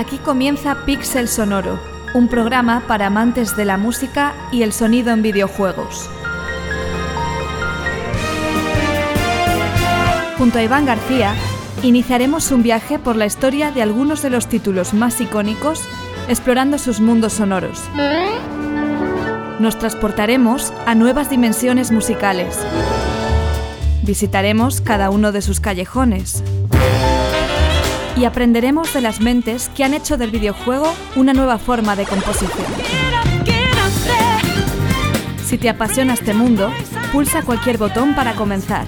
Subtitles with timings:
[0.00, 1.78] Aquí comienza Pixel Sonoro,
[2.14, 6.08] un programa para amantes de la música y el sonido en videojuegos.
[10.38, 11.34] Junto a Iván García,
[11.82, 15.82] iniciaremos un viaje por la historia de algunos de los títulos más icónicos,
[16.30, 17.82] explorando sus mundos sonoros.
[19.58, 22.56] Nos transportaremos a nuevas dimensiones musicales.
[24.02, 26.42] Visitaremos cada uno de sus callejones,
[28.16, 32.66] y aprenderemos de las mentes que han hecho del videojuego una nueva forma de composición.
[35.44, 36.70] Si te apasiona este mundo,
[37.12, 38.86] pulsa cualquier botón para comenzar.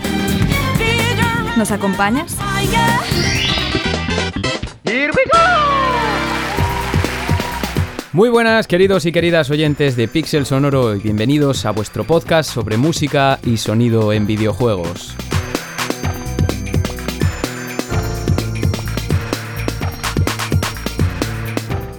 [1.57, 2.37] ¿Nos acompañas?
[8.13, 12.77] Muy buenas queridos y queridas oyentes de Pixel Sonoro y bienvenidos a vuestro podcast sobre
[12.77, 15.17] música y sonido en videojuegos.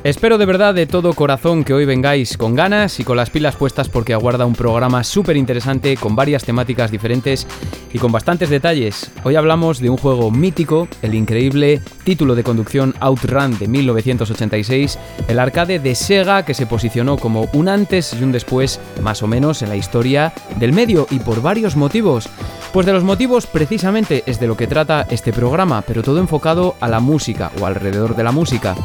[0.03, 3.55] Espero de verdad de todo corazón que hoy vengáis con ganas y con las pilas
[3.55, 7.47] puestas porque aguarda un programa súper interesante con varias temáticas diferentes
[7.93, 9.09] y con bastantes detalles.
[9.23, 15.39] Hoy hablamos de un juego mítico, el increíble título de conducción Outrun de 1986, el
[15.39, 19.61] arcade de Sega que se posicionó como un antes y un después más o menos
[19.61, 22.27] en la historia del medio y por varios motivos.
[22.73, 26.75] Pues de los motivos precisamente es de lo que trata este programa, pero todo enfocado
[26.81, 28.75] a la música o alrededor de la música.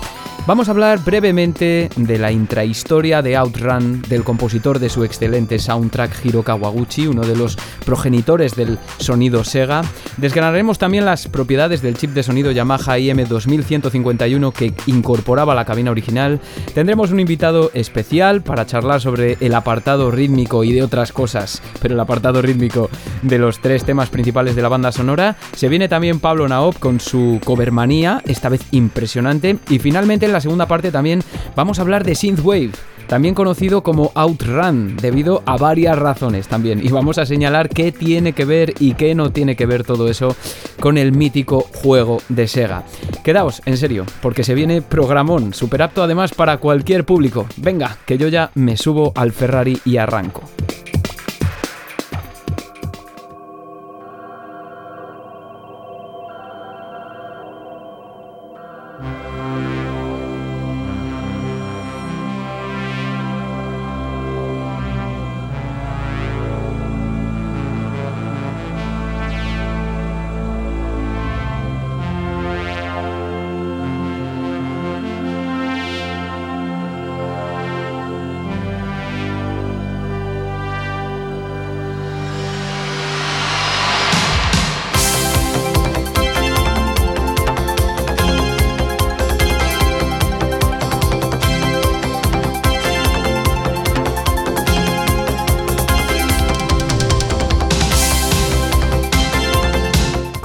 [0.49, 6.25] Vamos a hablar brevemente de la intrahistoria de Outrun del compositor de su excelente soundtrack
[6.25, 9.83] Hiro Kawaguchi, uno de los progenitores del sonido Sega.
[10.17, 16.41] Desgranaremos también las propiedades del chip de sonido Yamaha IM2151 que incorporaba la cabina original.
[16.73, 21.93] Tendremos un invitado especial para charlar sobre el apartado rítmico y de otras cosas, pero
[21.93, 22.89] el apartado rítmico
[23.21, 25.37] de los tres temas principales de la banda sonora.
[25.55, 29.59] Se viene también Pablo Naop con su covermanía, esta vez impresionante.
[29.69, 31.21] Y finalmente en la segunda parte también
[31.57, 32.71] vamos a hablar de Synthwave
[33.09, 36.85] también conocido como Outrun, debido a varias razones también.
[36.85, 40.09] Y vamos a señalar qué tiene que ver y qué no tiene que ver todo
[40.09, 40.37] eso
[40.79, 42.85] con el mítico juego de Sega.
[43.25, 47.47] Quedaos, en serio, porque se viene programón, super apto además para cualquier público.
[47.57, 50.43] Venga, que yo ya me subo al Ferrari y arranco.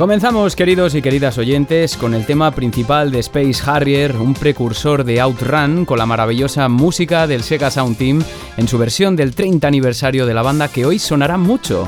[0.04, 5.22] Comenzamos, queridos y queridas oyentes, con el tema principal de Space Harrier, un precursor de
[5.22, 8.22] Outrun, con la maravillosa música del Sega Sound Team
[8.58, 11.88] en su versión del 30 aniversario de la banda que hoy sonará mucho.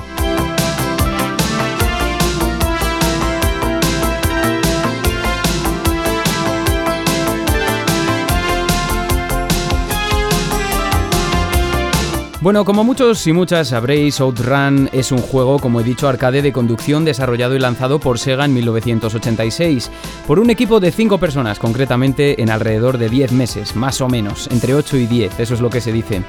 [12.45, 16.53] Bueno, como muchos y muchas sabréis, Outrun es un juego, como he dicho, arcade de
[16.53, 19.89] conducción desarrollado y lanzado por Sega en 1986,
[20.28, 24.47] por un equipo de 5 personas, concretamente en alrededor de 10 meses, más o menos,
[24.51, 26.22] entre 8 y 10, eso es lo que se dice.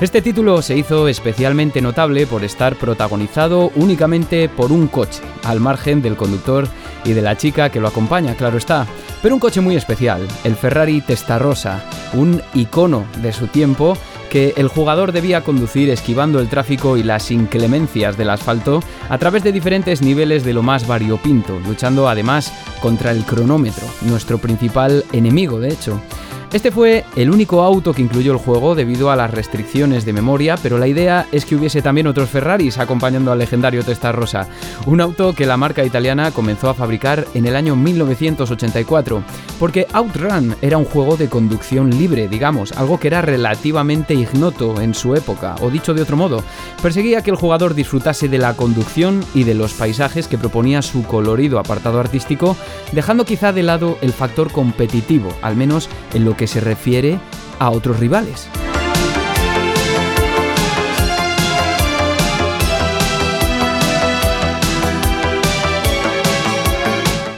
[0.00, 6.00] Este título se hizo especialmente notable por estar protagonizado únicamente por un coche, al margen
[6.00, 6.66] del conductor
[7.04, 8.86] y de la chica que lo acompaña, claro está.
[9.20, 11.84] Pero un coche muy especial, el Ferrari Testarossa,
[12.14, 17.30] un icono de su tiempo que el jugador debía conducir esquivando el tráfico y las
[17.30, 23.10] inclemencias del asfalto a través de diferentes niveles de lo más variopinto, luchando además contra
[23.10, 26.00] el cronómetro, nuestro principal enemigo de hecho.
[26.50, 30.56] Este fue el único auto que incluyó el juego debido a las restricciones de memoria,
[30.62, 34.48] pero la idea es que hubiese también otros Ferraris acompañando al legendario Testarossa,
[34.86, 39.22] un auto que la marca italiana comenzó a fabricar en el año 1984,
[39.60, 44.94] porque Outrun era un juego de conducción libre, digamos, algo que era relativamente ignoto en
[44.94, 46.42] su época, o dicho de otro modo,
[46.80, 51.02] perseguía que el jugador disfrutase de la conducción y de los paisajes que proponía su
[51.02, 52.56] colorido apartado artístico,
[52.92, 57.18] dejando quizá de lado el factor competitivo, al menos en lo que se refiere
[57.58, 58.48] a otros rivales.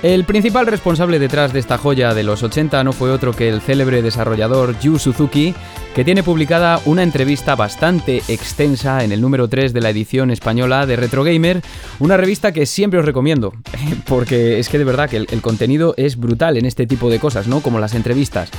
[0.02, 3.61] El principal responsable detrás de esta joya de los 80 no fue otro que el
[3.61, 5.55] célebre desarrollador Yu Suzuki,
[5.94, 10.87] que tiene publicada una entrevista bastante extensa en el número 3 de la edición española
[10.87, 11.61] de Retro Gamer,
[11.99, 13.52] una revista que siempre os recomiendo,
[14.06, 17.19] porque es que de verdad que el, el contenido es brutal en este tipo de
[17.19, 17.61] cosas, ¿no?
[17.61, 18.50] Como las entrevistas.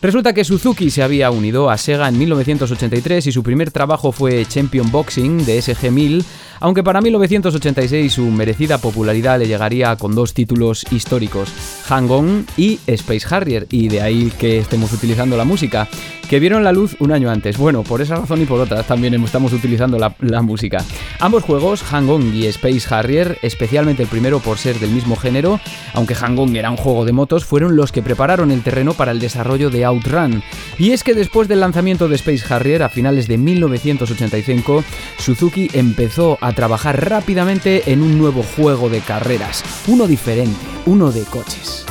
[0.00, 4.46] Resulta que Suzuki se había unido a Sega en 1983 y su primer trabajo fue
[4.46, 6.24] Champion Boxing de SG-1000,
[6.60, 11.52] aunque para 1986 su merecida popularidad le llegaría con dos títulos históricos,
[11.86, 15.88] Hang-On y Space Harrier, y de ahí que estemos utilizando la música,
[16.28, 17.56] que vieron la luz un año antes.
[17.56, 20.84] Bueno, por esa razón y por otras también estamos utilizando la, música.
[21.20, 25.58] Ambos juegos, Hang-On y Space Harrier, especialmente el primero por ser del mismo género,
[25.94, 29.20] aunque Hang-On era un juego de motos, fueron los que prepararon el terreno para el
[29.20, 30.42] desarrollo de Outrun.
[30.78, 34.84] Y es que después del lanzamiento de Space Harrier a finales de 1985,
[35.18, 41.24] Suzuki empezó a trabajar rápidamente en un nuevo juego de carreras, uno diferente, uno de
[41.24, 41.86] coches.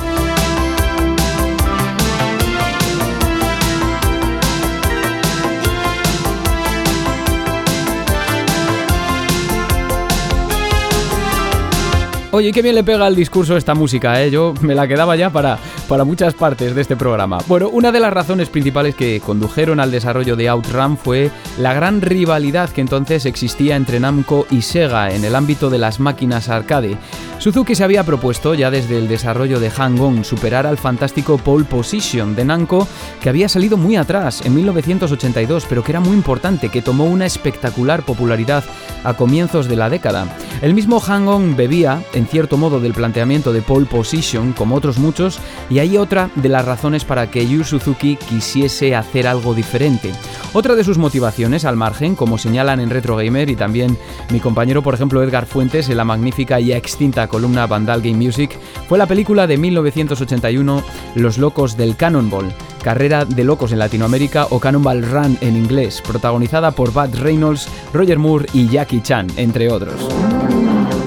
[12.38, 14.30] Oye, qué bien le pega al discurso esta música, ¿eh?
[14.30, 15.58] Yo me la quedaba ya para,
[15.88, 17.40] para muchas partes de este programa.
[17.48, 22.00] Bueno, una de las razones principales que condujeron al desarrollo de Outrun fue la gran
[22.00, 27.00] rivalidad que entonces existía entre Namco y Sega en el ámbito de las máquinas arcade.
[27.40, 32.36] Suzuki se había propuesto ya desde el desarrollo de Hang-On superar al fantástico Pole Position
[32.36, 32.88] de Namco,
[33.22, 37.26] que había salido muy atrás en 1982, pero que era muy importante, que tomó una
[37.26, 38.64] espectacular popularidad
[39.04, 40.28] a comienzos de la década.
[40.62, 45.40] El mismo Hang-On bebía, en cierto modo, del planteamiento de Pole Position, como otros muchos,
[45.70, 50.12] y hay otra de las razones para que Yu Suzuki quisiese hacer algo diferente.
[50.54, 53.98] Otra de sus motivaciones, al margen, como señalan en Retro Gamer y también
[54.32, 58.58] mi compañero, por ejemplo, Edgar Fuentes, en la magnífica y extinta columna Vandal Game Music,
[58.88, 60.84] fue la película de 1981
[61.16, 62.54] Los Locos del Cannonball,
[62.84, 68.20] carrera de locos en Latinoamérica o Cannonball Run en inglés, protagonizada por Bud Reynolds, Roger
[68.20, 70.08] Moore y Jackie Chan, entre otros.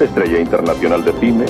[0.01, 1.45] Estrella internacional de cine,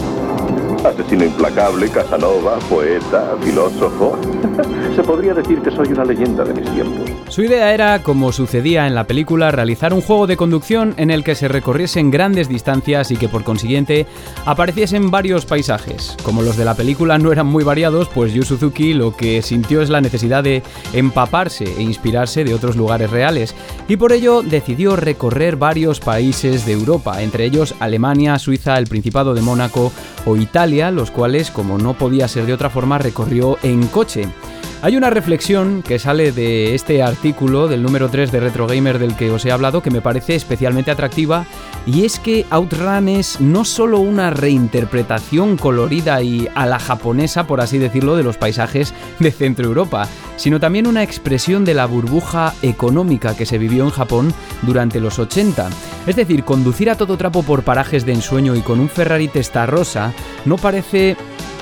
[0.85, 4.17] asesino implacable, Casanova, poeta, filósofo.
[4.95, 7.09] Se podría decir que soy una leyenda de mis tiempos.
[7.29, 11.23] Su idea era, como sucedía en la película, realizar un juego de conducción en el
[11.23, 14.05] que se recorriesen grandes distancias y que por consiguiente
[14.45, 16.17] apareciesen varios paisajes.
[16.23, 19.81] Como los de la película no eran muy variados, pues Yu Suzuki lo que sintió
[19.81, 20.63] es la necesidad de
[20.93, 23.55] empaparse e inspirarse de otros lugares reales,
[23.87, 29.33] y por ello decidió recorrer varios países de Europa, entre ellos Alemania, Suiza, el Principado
[29.33, 29.91] de Mónaco
[30.25, 34.29] o Italia, los cuales, como no podía ser de otra forma, recorrió en coche.
[34.83, 39.15] Hay una reflexión que sale de este artículo del número 3 de Retro Gamer del
[39.15, 41.45] que os he hablado que me parece especialmente atractiva
[41.85, 47.61] y es que Outrun es no solo una reinterpretación colorida y a la japonesa, por
[47.61, 52.55] así decirlo, de los paisajes de Centro Europa, sino también una expresión de la burbuja
[52.63, 54.33] económica que se vivió en Japón
[54.63, 55.69] durante los 80.
[56.07, 59.29] Es decir, conducir a todo trapo por parajes de ensueño y con un Ferrari
[59.67, 60.11] rosa
[60.45, 61.15] no parece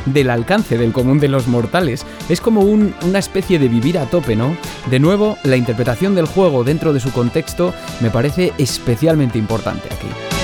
[0.06, 2.06] del alcance del común de los mortales.
[2.30, 4.56] Es como un, una especie de vivir a tope, ¿no?
[4.90, 10.39] De nuevo, la interpretación del juego dentro de su contexto me parece especialmente importante aquí.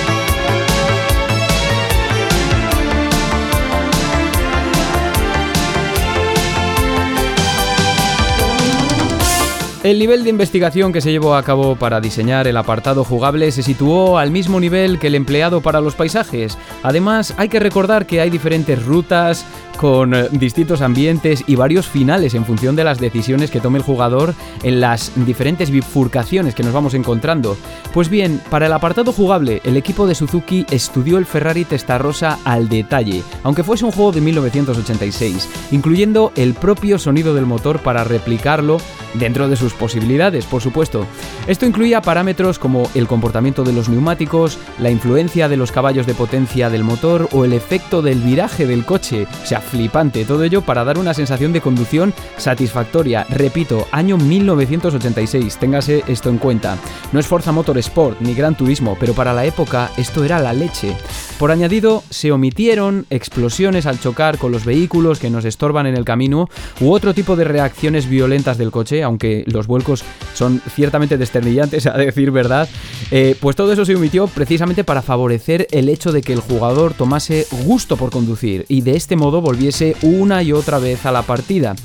[9.86, 13.62] El nivel de investigación que se llevó a cabo para diseñar el apartado jugable se
[13.62, 16.58] situó al mismo nivel que el empleado para los paisajes.
[16.82, 22.34] Además, hay que recordar que hay diferentes rutas con eh, distintos ambientes y varios finales
[22.34, 26.74] en función de las decisiones que tome el jugador en las diferentes bifurcaciones que nos
[26.74, 27.56] vamos encontrando.
[27.94, 32.70] Pues bien, para el apartado jugable, el equipo de Suzuki estudió el Ferrari Testarossa al
[32.70, 38.80] detalle, aunque fuese un juego de 1986, incluyendo el propio sonido del motor para replicarlo
[39.13, 41.05] dentro de sus posibilidades, por supuesto.
[41.48, 46.13] Esto incluía parámetros como el comportamiento de los neumáticos, la influencia de los caballos de
[46.13, 50.62] potencia del motor o el efecto del viraje del coche, o sea, flipante, todo ello
[50.62, 53.25] para dar una sensación de conducción satisfactoria.
[53.29, 56.77] Repito, año 1986, téngase esto en cuenta.
[57.12, 60.96] No es Forza Motorsport ni Gran Turismo, pero para la época esto era la leche.
[61.39, 66.05] Por añadido, se omitieron explosiones al chocar con los vehículos que nos estorban en el
[66.05, 70.03] camino u otro tipo de reacciones violentas del coche, aunque los vuelcos
[70.34, 72.69] son ciertamente desternillantes, a decir verdad,
[73.12, 76.93] eh, pues todo eso se omitió precisamente para favorecer el hecho de que el jugador
[76.93, 81.24] tomase gusto por conducir y de este modo volviese una y otra vez a la
[81.24, 81.75] partida.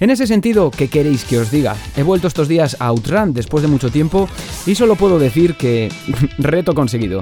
[0.00, 1.76] En ese sentido, ¿qué queréis que os diga?
[1.96, 4.28] He vuelto estos días a Outrun después de mucho tiempo
[4.66, 5.90] y solo puedo decir que
[6.38, 7.20] reto conseguido.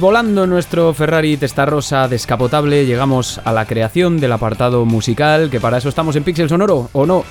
[0.00, 5.90] Volando nuestro Ferrari Testarossa descapotable, llegamos a la creación del apartado musical, que para eso
[5.90, 7.22] estamos en Pixel Sonoro, ¿o no?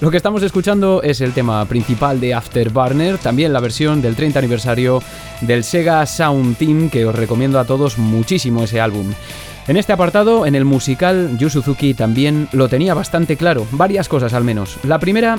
[0.00, 4.40] Lo que estamos escuchando es el tema principal de Afterburner, también la versión del 30
[4.40, 5.00] aniversario
[5.42, 9.12] del Sega Sound Team, que os recomiendo a todos muchísimo ese álbum.
[9.68, 14.34] En este apartado, en el musical, Yu Suzuki también lo tenía bastante claro, varias cosas
[14.34, 14.78] al menos.
[14.82, 15.38] La primera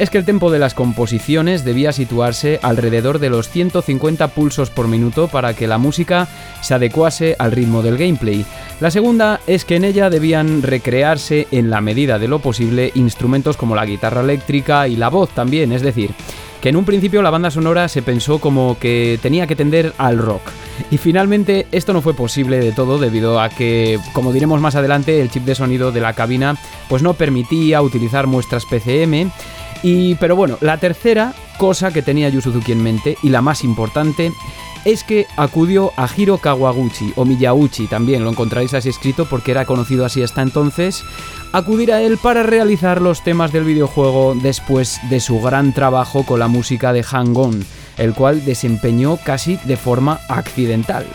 [0.00, 4.88] es que el tempo de las composiciones debía situarse alrededor de los 150 pulsos por
[4.88, 6.26] minuto para que la música
[6.62, 8.46] se adecuase al ritmo del gameplay.
[8.80, 13.58] La segunda es que en ella debían recrearse en la medida de lo posible instrumentos
[13.58, 16.12] como la guitarra eléctrica y la voz también, es decir,
[16.62, 20.16] que en un principio la banda sonora se pensó como que tenía que tender al
[20.16, 20.42] rock.
[20.90, 25.20] Y finalmente esto no fue posible de todo debido a que, como diremos más adelante,
[25.20, 26.56] el chip de sonido de la cabina
[26.88, 29.30] pues no permitía utilizar muestras PCM
[29.82, 34.32] y, pero bueno, la tercera cosa que tenía Yu en mente, y la más importante,
[34.84, 39.66] es que acudió a Hiro Kawaguchi, o Miyauchi también, lo encontráis así escrito porque era
[39.66, 41.04] conocido así hasta entonces,
[41.52, 46.38] acudir a él para realizar los temas del videojuego después de su gran trabajo con
[46.38, 47.64] la música de Hang-On,
[47.98, 51.06] el cual desempeñó casi de forma accidental.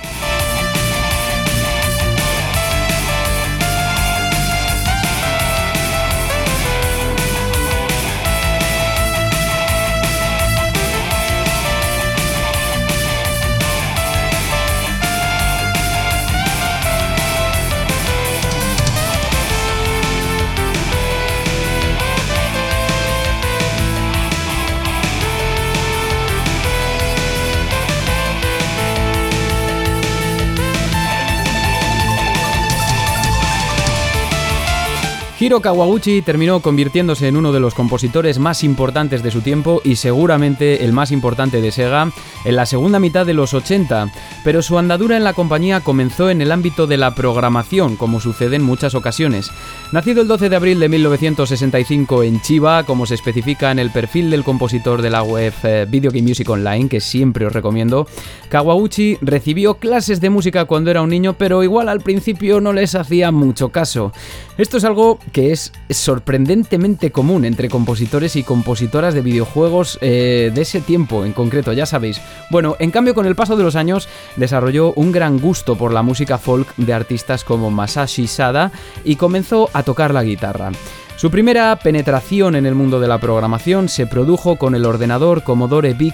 [35.38, 39.98] Hiro Kawaguchi terminó convirtiéndose en uno de los compositores más importantes de su tiempo y
[39.98, 42.10] seguramente el más importante de Sega
[42.46, 44.14] en la segunda mitad de los 80,
[44.46, 48.56] pero su andadura en la compañía comenzó en el ámbito de la programación, como sucede
[48.56, 49.52] en muchas ocasiones.
[49.92, 54.30] Nacido el 12 de abril de 1965 en Chiba, como se especifica en el perfil
[54.30, 58.08] del compositor de la web eh, Video Game Music Online, que siempre os recomiendo,
[58.48, 62.96] Kawaguchi recibió clases de música cuando era un niño, pero igual al principio no les
[62.96, 64.14] hacía mucho caso.
[64.58, 70.62] Esto es algo que es sorprendentemente común entre compositores y compositoras de videojuegos eh, de
[70.62, 72.22] ese tiempo en concreto, ya sabéis.
[72.50, 76.04] Bueno, en cambio con el paso de los años desarrolló un gran gusto por la
[76.04, 78.72] música folk de artistas como Masashi Sada
[79.04, 80.72] y comenzó a tocar la guitarra.
[81.18, 85.94] Su primera penetración en el mundo de la programación se produjo con el ordenador Commodore
[85.94, 86.14] VIC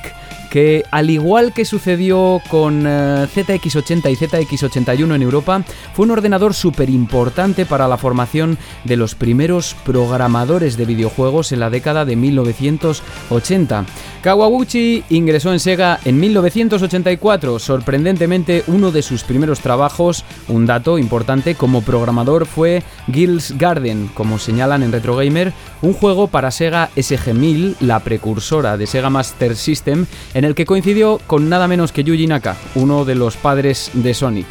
[0.52, 6.54] que al igual que sucedió con eh, ZX80 y ZX81 en Europa, fue un ordenador
[6.54, 12.18] súper importante para la formación de los primeros programadores de videojuegos en la década de
[12.18, 13.86] 1980.
[14.22, 21.56] Kawaguchi ingresó en Sega en 1984, sorprendentemente uno de sus primeros trabajos, un dato importante
[21.56, 27.78] como programador fue Guilds Garden, como señalan en Retro Gamer, un juego para Sega SG-1000,
[27.80, 32.28] la precursora de Sega Master System, en el que coincidió con nada menos que Yuji
[32.28, 34.48] Naka, uno de los padres de Sonic.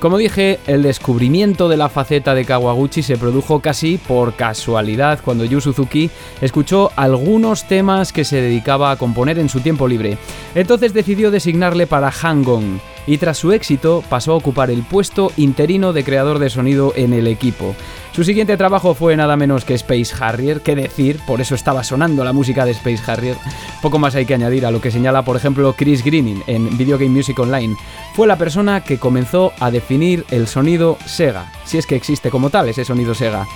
[0.00, 5.44] Como dije, el descubrimiento de la faceta de Kawaguchi se produjo casi por casualidad cuando
[5.44, 10.16] Yu Suzuki escuchó algunos temas que se dedicaba a componer en su tiempo libre.
[10.54, 15.92] Entonces decidió designarle para Hang-On y tras su éxito pasó a ocupar el puesto interino
[15.92, 17.74] de creador de sonido en el equipo.
[18.20, 22.22] Su siguiente trabajo fue nada menos que Space Harrier, qué decir, por eso estaba sonando
[22.22, 23.38] la música de Space Harrier.
[23.80, 26.98] Poco más hay que añadir a lo que señala, por ejemplo, Chris Greening en Video
[26.98, 27.74] Game Music Online.
[28.12, 32.50] Fue la persona que comenzó a definir el sonido Sega, si es que existe como
[32.50, 33.46] tal ese sonido Sega.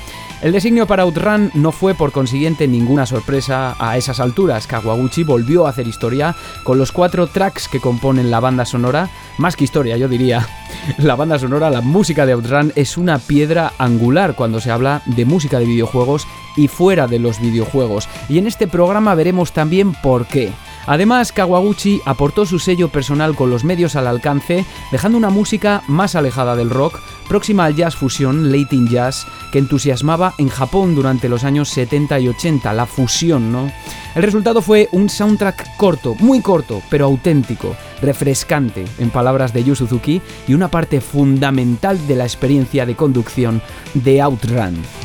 [0.45, 4.67] El designio para Outrun no fue por consiguiente ninguna sorpresa a esas alturas.
[4.67, 9.09] Kawaguchi volvió a hacer historia con los cuatro tracks que componen la banda sonora,
[9.39, 10.47] más que historia yo diría.
[10.99, 15.25] La banda sonora, la música de Outrun es una piedra angular cuando se habla de
[15.25, 16.27] música de videojuegos
[16.59, 18.07] y fuera de los videojuegos.
[18.29, 20.53] Y en este programa veremos también por qué.
[20.87, 26.15] Además, Kawaguchi aportó su sello personal con los medios al alcance, dejando una música más
[26.15, 31.45] alejada del rock, próxima al jazz fusión, Latin Jazz, que entusiasmaba en Japón durante los
[31.45, 33.71] años 70 y 80, la fusión, ¿no?
[34.15, 39.75] El resultado fue un soundtrack corto, muy corto, pero auténtico, refrescante, en palabras de Yu
[39.75, 43.61] Suzuki, y una parte fundamental de la experiencia de conducción
[43.95, 45.04] de Outrun.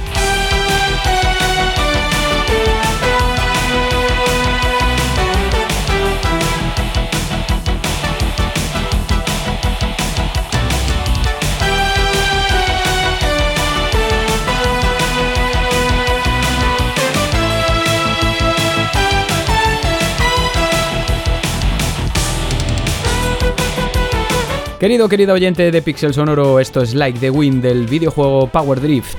[24.79, 29.17] Querido, querido oyente de Pixel Sonoro, esto es Like the Wind del videojuego Power Drift.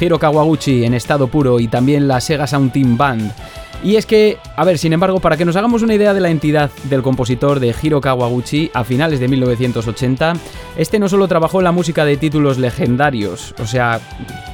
[0.00, 3.32] Hiro Kawaguchi en estado puro y también la Sega Sound Team Band.
[3.82, 6.28] Y es que, a ver, sin embargo, para que nos hagamos una idea de la
[6.28, 10.34] entidad del compositor de Hiro Kawaguchi a finales de 1980,
[10.76, 13.98] este no solo trabajó en la música de títulos legendarios, o sea,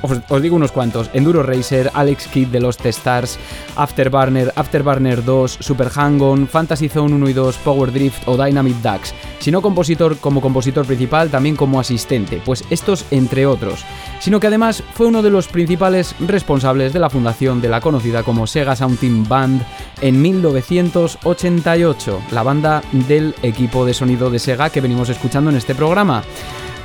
[0.02, 3.38] os, digo unos cuantos, Enduro Racer, Alex Kidd de Lost Stars,
[3.74, 9.12] Afterburner, Afterburner 2, Super Hang-On, Fantasy Zone 1 y 2, Power Drift o Dynamic Ducks,
[9.40, 13.84] sino compositor como compositor principal, también como asistente, pues estos entre otros,
[14.26, 18.24] sino que además fue uno de los principales responsables de la fundación de la conocida
[18.24, 19.62] como Sega Sound Team Band
[20.00, 25.76] en 1988, la banda del equipo de sonido de Sega que venimos escuchando en este
[25.76, 26.24] programa.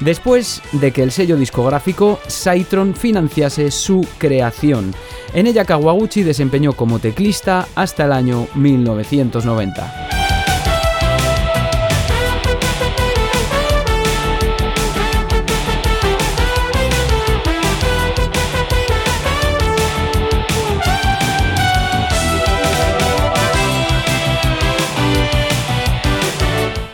[0.02, 4.94] Después de que el sello discográfico Saitron financiase su creación.
[5.34, 10.21] En ella Kawaguchi desempeñó como teclista hasta el año 1990.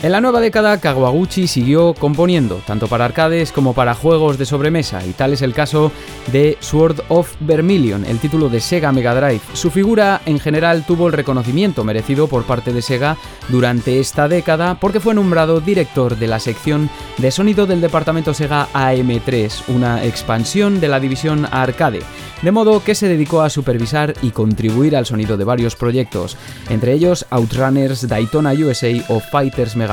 [0.03, 5.03] En la nueva década, Kawaguchi siguió componiendo, tanto para arcades como para juegos de sobremesa,
[5.03, 5.91] y tal es el caso
[6.31, 9.41] de Sword of Vermilion, el título de Sega Mega Drive.
[9.53, 13.17] Su figura en general tuvo el reconocimiento merecido por parte de Sega
[13.49, 18.67] durante esta década porque fue nombrado director de la sección de sonido del departamento Sega
[18.73, 22.01] AM3, una expansión de la división arcade,
[22.43, 26.37] de modo que se dedicó a supervisar y contribuir al sonido de varios proyectos,
[26.69, 29.86] entre ellos Outrunners, Daytona USA o Fighters Mega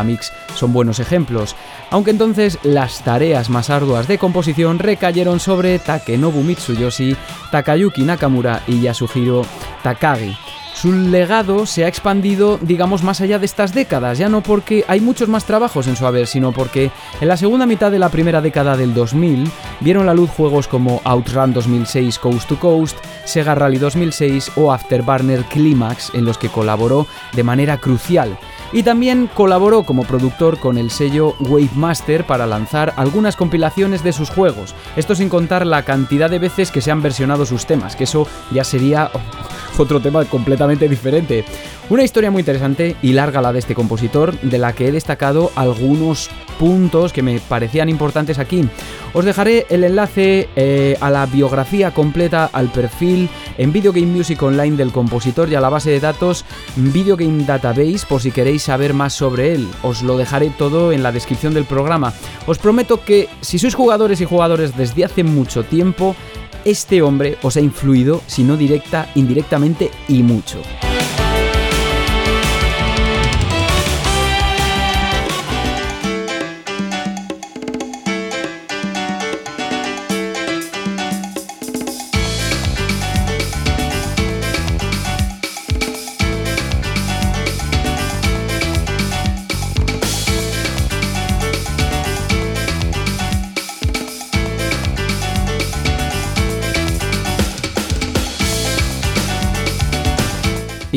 [0.54, 1.54] Son buenos ejemplos,
[1.90, 7.16] aunque entonces las tareas más arduas de composición recayeron sobre Takenobu Mitsuyoshi,
[7.50, 9.44] Takayuki Nakamura y Yasuhiro
[9.83, 10.37] Takagi.
[10.74, 15.00] Su legado se ha expandido, digamos, más allá de estas décadas, ya no porque hay
[15.00, 18.40] muchos más trabajos en su haber, sino porque en la segunda mitad de la primera
[18.40, 23.78] década del 2000 vieron la luz juegos como Outrun 2006 Coast to Coast, Sega Rally
[23.78, 28.37] 2006 o Afterburner Climax, en los que colaboró de manera crucial
[28.74, 34.12] y también colaboró como productor con el sello Wave Master para lanzar algunas compilaciones de
[34.12, 37.94] sus juegos, esto sin contar la cantidad de veces que se han versionado sus temas,
[37.94, 39.10] que eso ya sería
[39.78, 41.44] otro tema completamente diferente.
[41.90, 45.52] Una historia muy interesante y larga la de este compositor, de la que he destacado
[45.54, 48.68] algunos puntos que me parecían importantes aquí.
[49.12, 54.42] Os dejaré el enlace eh, a la biografía completa, al perfil en Video Game Music
[54.42, 58.63] Online del compositor y a la base de datos Video Game Database por si queréis
[58.64, 59.68] saber más sobre él.
[59.83, 62.12] Os lo dejaré todo en la descripción del programa.
[62.46, 66.16] Os prometo que si sois jugadores y jugadores desde hace mucho tiempo,
[66.64, 70.59] este hombre os ha influido, si no directa, indirectamente y mucho.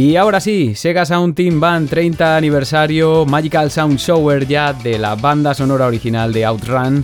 [0.08, 5.16] Y ahora sí, Sega Sound Team Band 30 aniversario, Magical Sound Shower ya de la
[5.16, 7.04] banda sonora original de Outrun.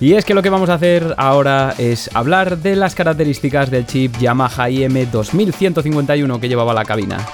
[0.00, 3.86] Y es que lo que vamos a hacer ahora es hablar de las características del
[3.86, 7.26] chip Yamaha IM 2151 que llevaba la cabina.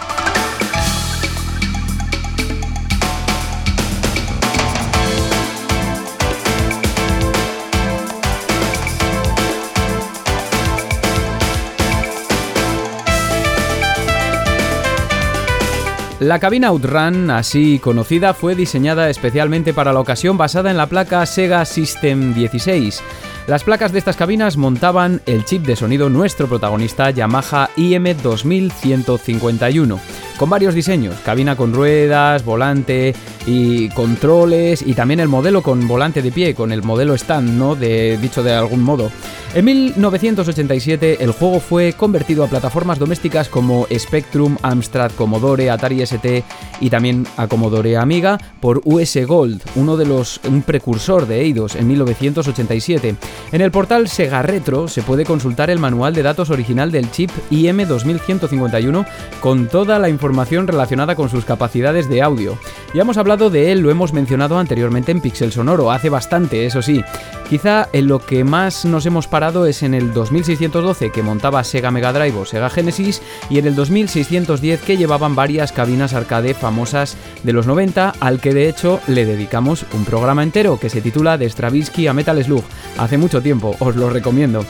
[16.20, 21.24] La cabina Outrun, así conocida, fue diseñada especialmente para la ocasión basada en la placa
[21.24, 23.02] Sega System 16.
[23.46, 29.98] Las placas de estas cabinas montaban el chip de sonido nuestro protagonista Yamaha IM 2151
[30.40, 33.14] con varios diseños, cabina con ruedas, volante
[33.46, 37.74] y controles y también el modelo con volante de pie, con el modelo stand, ¿no?
[37.74, 39.10] De, dicho de algún modo.
[39.52, 46.44] En 1987 el juego fue convertido a plataformas domésticas como Spectrum, Amstrad, Commodore, Atari ST
[46.80, 51.76] y también a Commodore Amiga por US Gold, uno de los un precursor de Eidos
[51.76, 53.14] en 1987.
[53.52, 57.30] En el portal Sega Retro se puede consultar el manual de datos original del chip
[57.50, 59.04] IM 2151
[59.40, 60.29] con toda la información
[60.66, 62.58] relacionada con sus capacidades de audio.
[62.92, 66.66] Ya hemos hablado hablado de él, lo hemos mencionado anteriormente en Pixel Sonoro, hace bastante,
[66.66, 67.04] eso sí.
[67.48, 71.92] Quizá en lo que más nos hemos parado es en el 2612 que montaba Sega
[71.92, 77.16] Mega Drive o Sega Genesis y en el 2610 que llevaban varias cabinas arcade famosas
[77.44, 81.38] de los 90 al que de hecho le dedicamos un programa entero que se titula
[81.38, 82.64] De Stravinsky a Metal Slug.
[82.98, 84.64] Hace mucho tiempo, os lo recomiendo.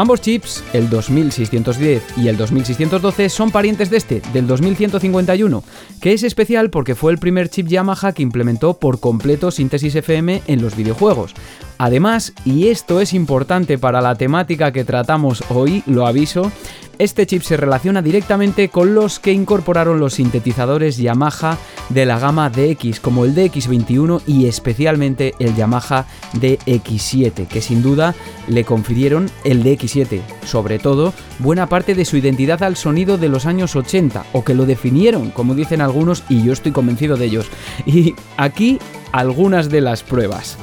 [0.00, 5.62] Ambos chips, el 2610 y el 2612, son parientes de este, del 2151,
[6.00, 10.40] que es especial porque fue el primer chip Yamaha que implementó por completo síntesis FM
[10.46, 11.34] en los videojuegos.
[11.80, 16.52] Además, y esto es importante para la temática que tratamos hoy, lo aviso,
[16.98, 21.56] este chip se relaciona directamente con los que incorporaron los sintetizadores Yamaha
[21.88, 28.14] de la gama DX, como el DX21 y especialmente el Yamaha DX7, que sin duda
[28.46, 33.46] le confirieron el DX7, sobre todo buena parte de su identidad al sonido de los
[33.46, 37.46] años 80, o que lo definieron, como dicen algunos, y yo estoy convencido de ellos.
[37.86, 38.78] Y aquí
[39.12, 40.58] algunas de las pruebas.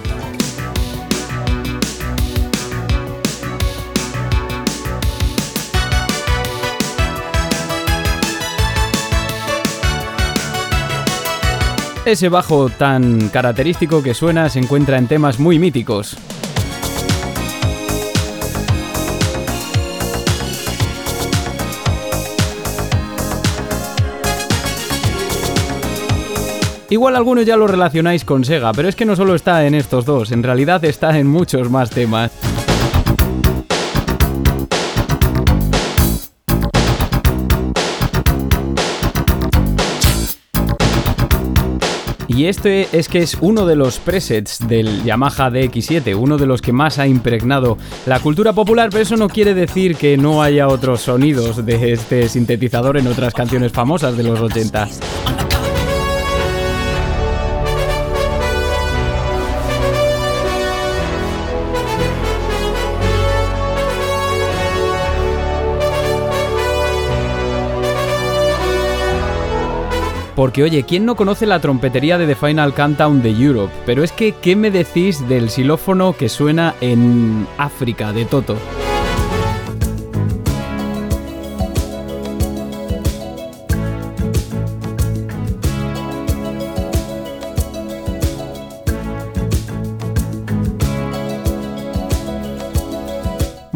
[12.08, 16.15] Ese bajo tan característico que suena se encuentra en temas muy míticos.
[26.89, 30.06] Igual algunos ya lo relacionáis con Sega, pero es que no solo está en estos
[30.06, 32.32] dos, en realidad está en muchos más temas.
[42.38, 46.62] Y este es que es uno de los presets del Yamaha DX7, uno de los
[46.62, 50.67] que más ha impregnado la cultura popular, pero eso no quiere decir que no haya
[50.67, 55.47] otros sonidos de este sintetizador en otras canciones famosas de los 80.
[70.38, 73.73] Porque oye, ¿quién no conoce la trompetería de The Final Countdown de Europe?
[73.88, 78.56] Pero es que, ¿qué me decís del xilófono que suena en África de Toto?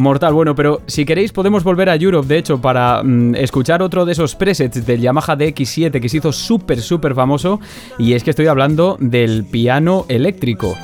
[0.01, 4.03] Mortal, bueno, pero si queréis podemos volver a Europe, de hecho, para mm, escuchar otro
[4.03, 7.59] de esos presets del Yamaha DX7 que se hizo súper, súper famoso,
[7.99, 10.75] y es que estoy hablando del piano eléctrico.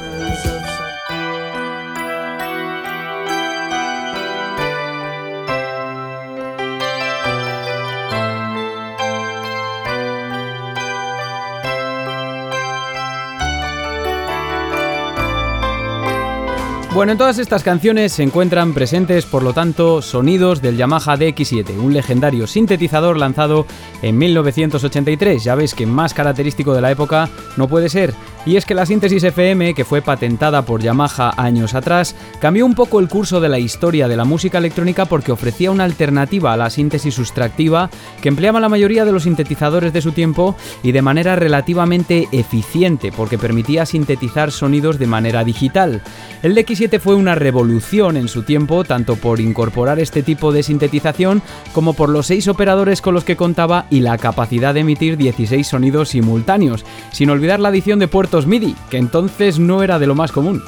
[16.97, 21.77] Bueno, en todas estas canciones se encuentran presentes, por lo tanto, sonidos del Yamaha DX7,
[21.77, 23.67] un legendario sintetizador lanzado
[24.01, 25.43] en 1983.
[25.43, 28.15] Ya veis que más característico de la época no puede ser.
[28.47, 32.75] Y es que la síntesis FM, que fue patentada por Yamaha años atrás, cambió un
[32.75, 36.57] poco el curso de la historia de la música electrónica porque ofrecía una alternativa a
[36.57, 37.89] la síntesis sustractiva
[38.21, 43.12] que empleaba la mayoría de los sintetizadores de su tiempo y de manera relativamente eficiente
[43.12, 46.01] porque permitía sintetizar sonidos de manera digital.
[46.41, 51.41] El DX7 fue una revolución en su tiempo tanto por incorporar este tipo de sintetización
[51.73, 55.67] como por los seis operadores con los que contaba y la capacidad de emitir 16
[55.67, 60.15] sonidos simultáneos, sin olvidar la adición de puertos MIDI, que entonces no era de lo
[60.15, 60.63] más común.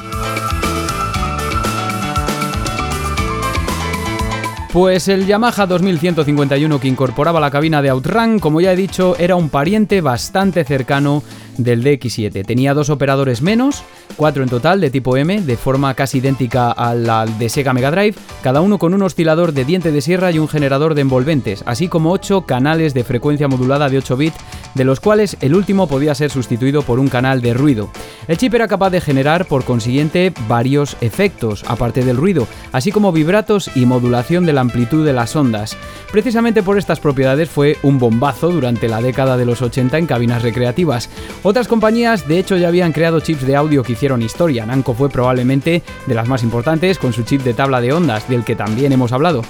[4.72, 9.36] Pues el Yamaha 2151 que incorporaba la cabina de Outrun, como ya he dicho, era
[9.36, 11.24] un pariente bastante cercano
[11.60, 12.45] del DX7.
[12.45, 13.84] Tenía dos operadores menos,
[14.15, 17.91] cuatro en total de tipo M, de forma casi idéntica a la de Sega Mega
[17.91, 21.63] Drive, cada uno con un oscilador de diente de sierra y un generador de envolventes,
[21.65, 24.38] así como ocho canales de frecuencia modulada de 8 bits,
[24.76, 27.89] de los cuales el último podía ser sustituido por un canal de ruido.
[28.28, 33.12] El chip era capaz de generar, por consiguiente, varios efectos, aparte del ruido, así como
[33.12, 35.76] vibratos y modulación de la amplitud de las ondas.
[36.12, 40.41] Precisamente por estas propiedades fue un bombazo durante la década de los 80 en cabinas
[40.41, 41.10] recreativas.
[41.50, 44.68] Otras compañías de hecho ya habían creado chips de audio que hicieron historia.
[44.68, 48.44] Namco fue probablemente de las más importantes con su chip de tabla de ondas, del
[48.44, 49.42] que también hemos hablado.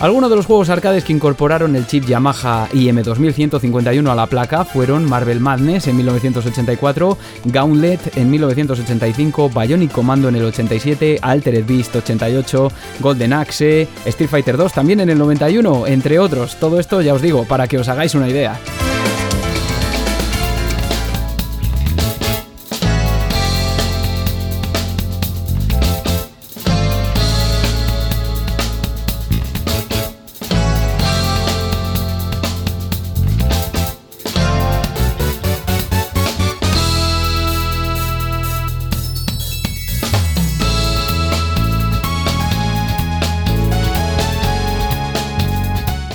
[0.00, 5.08] Algunos de los juegos arcades que incorporaron el chip Yamaha IM2151 a la placa fueron
[5.08, 12.72] Marvel Madness en 1984, Gauntlet en 1985, Bionic Commando en el 87, Altered Beast 88,
[12.98, 16.56] Golden Axe, Street Fighter 2 también en el 91, entre otros.
[16.56, 18.58] Todo esto ya os digo, para que os hagáis una idea.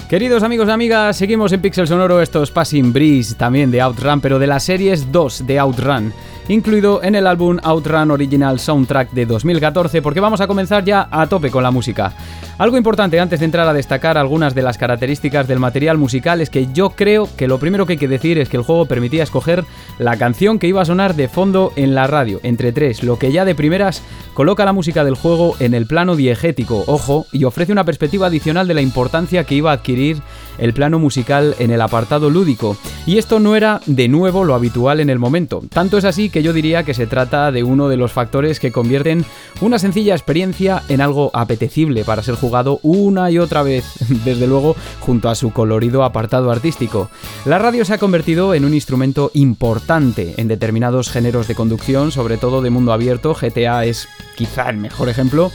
[0.10, 4.40] Queridos amigos y amigas, seguimos en Pixel Sonoro, estos Passing Breeze, también de Outrun, pero
[4.40, 6.12] de las series 2 de Outrun,
[6.48, 11.28] incluido en el álbum Outrun Original Soundtrack de 2014, porque vamos a comenzar ya a
[11.28, 12.12] tope con la música.
[12.60, 16.50] Algo importante antes de entrar a destacar algunas de las características del material musical es
[16.50, 19.24] que yo creo que lo primero que hay que decir es que el juego permitía
[19.24, 19.64] escoger
[19.98, 23.32] la canción que iba a sonar de fondo en la radio, entre tres, lo que
[23.32, 27.72] ya de primeras coloca la música del juego en el plano diegético, ojo, y ofrece
[27.72, 30.22] una perspectiva adicional de la importancia que iba a adquirir
[30.58, 32.76] el plano musical en el apartado lúdico.
[33.06, 35.64] Y esto no era de nuevo lo habitual en el momento.
[35.70, 38.74] Tanto es así que yo diría que se trata de uno de los factores que
[38.74, 39.24] convierten
[39.62, 42.49] una sencilla experiencia en algo apetecible para ser jugado
[42.84, 43.86] una y otra vez,
[44.26, 47.10] desde luego, junto a su colorido apartado artístico.
[47.46, 52.38] La radio se ha convertido en un instrumento importante en determinados géneros de conducción, sobre
[52.38, 55.52] todo de mundo abierto, GTA es quizá el mejor ejemplo.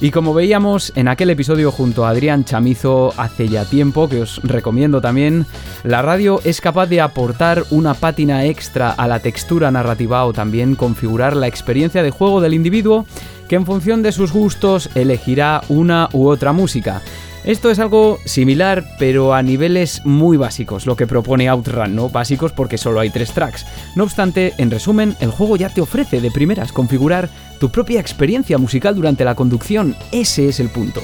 [0.00, 4.40] Y como veíamos en aquel episodio junto a Adrián Chamizo hace ya tiempo, que os
[4.44, 5.44] recomiendo también,
[5.82, 10.76] la radio es capaz de aportar una pátina extra a la textura narrativa o también
[10.76, 13.06] configurar la experiencia de juego del individuo
[13.48, 17.02] que en función de sus gustos elegirá una u otra música.
[17.44, 22.10] Esto es algo similar, pero a niveles muy básicos, lo que propone Outrun, ¿no?
[22.10, 23.64] Básicos porque solo hay tres tracks.
[23.94, 28.58] No obstante, en resumen, el juego ya te ofrece de primeras configurar tu propia experiencia
[28.58, 29.96] musical durante la conducción.
[30.12, 31.00] Ese es el punto.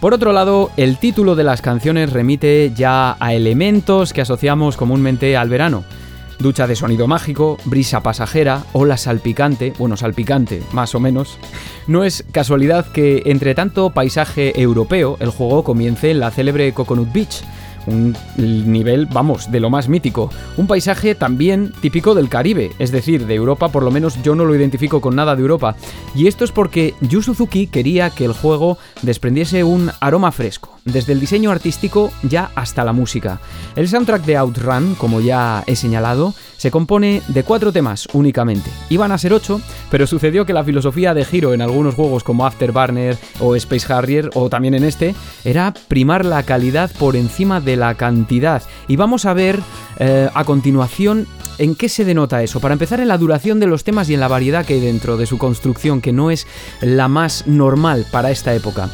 [0.00, 5.36] Por otro lado, el título de las canciones remite ya a elementos que asociamos comúnmente
[5.36, 5.82] al verano.
[6.38, 11.36] Ducha de sonido mágico, brisa pasajera, ola salpicante, bueno, salpicante, más o menos.
[11.88, 17.12] No es casualidad que entre tanto paisaje europeo, el juego comience en la célebre Coconut
[17.12, 17.42] Beach,
[17.88, 20.30] un nivel, vamos, de lo más mítico.
[20.56, 24.44] Un paisaje también típico del Caribe, es decir, de Europa, por lo menos yo no
[24.44, 25.76] lo identifico con nada de Europa.
[26.14, 31.12] Y esto es porque Yu Suzuki quería que el juego desprendiese un aroma fresco, desde
[31.12, 33.40] el diseño artístico ya hasta la música.
[33.76, 38.70] El soundtrack de Outrun, como ya he señalado, se compone de cuatro temas únicamente.
[38.90, 42.44] Iban a ser ocho, pero sucedió que la filosofía de giro en algunos juegos como
[42.44, 47.76] Afterburner o Space Harrier, o también en este, era primar la calidad por encima de
[47.78, 48.62] la cantidad.
[48.86, 49.60] Y vamos a ver
[49.98, 51.26] eh, a continuación
[51.58, 52.60] ¿En qué se denota eso?
[52.60, 55.16] Para empezar, en la duración de los temas y en la variedad que hay dentro
[55.16, 56.46] de su construcción, que no es
[56.80, 58.88] la más normal para esta época.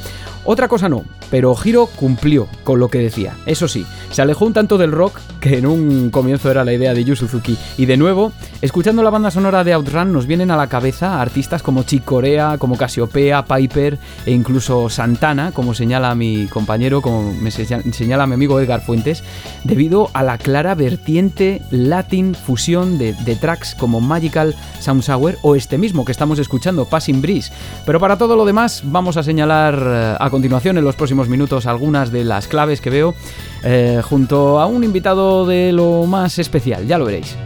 [0.45, 3.35] Otra cosa no, pero Hiro cumplió con lo que decía.
[3.47, 6.95] Eso sí, se alejó un tanto del rock, que en un comienzo era la idea
[6.95, 7.57] de Yu Suzuki.
[7.77, 11.63] Y de nuevo, escuchando la banda sonora de Outrun, nos vienen a la cabeza artistas
[11.63, 17.51] como Chick Corea, como Casiopea, Piper e incluso Santana, como señala mi compañero, como me
[17.51, 19.25] señala mi amigo Edgar Fuentes,
[19.65, 25.57] debido a la clara vertiente latin fusión de, de tracks como Magical Sound Sour o
[25.57, 27.53] este mismo que estamos escuchando, Passing Breeze.
[27.87, 31.65] Pero para todo lo demás, vamos a señalar eh, a continuación en los próximos minutos
[31.65, 33.15] algunas de las claves que veo
[33.63, 37.37] eh, junto a un invitado de lo más especial, ya lo veréis.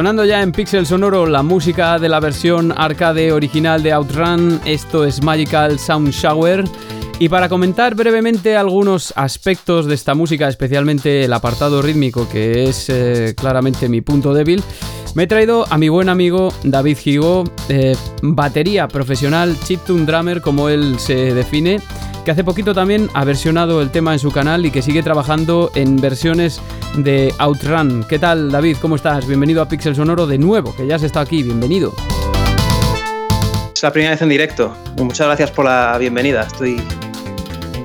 [0.00, 5.04] Sonando ya en Pixel Sonoro la música de la versión arcade original de Outrun, esto
[5.04, 6.64] es Magical Sound Shower.
[7.18, 12.88] Y para comentar brevemente algunos aspectos de esta música, especialmente el apartado rítmico, que es
[12.88, 14.64] eh, claramente mi punto débil,
[15.14, 20.70] me he traído a mi buen amigo David Higo, eh, batería profesional, chiptune drummer como
[20.70, 21.78] él se define
[22.24, 25.70] que hace poquito también ha versionado el tema en su canal y que sigue trabajando
[25.74, 26.60] en versiones
[26.96, 28.04] de Outrun.
[28.08, 28.76] ¿Qué tal, David?
[28.80, 29.26] ¿Cómo estás?
[29.26, 31.42] Bienvenido a Pixel Sonoro de nuevo, que ya has estado aquí.
[31.42, 31.94] Bienvenido.
[33.74, 34.76] Es la primera vez en directo.
[34.98, 36.42] Muchas gracias por la bienvenida.
[36.42, 36.82] Estoy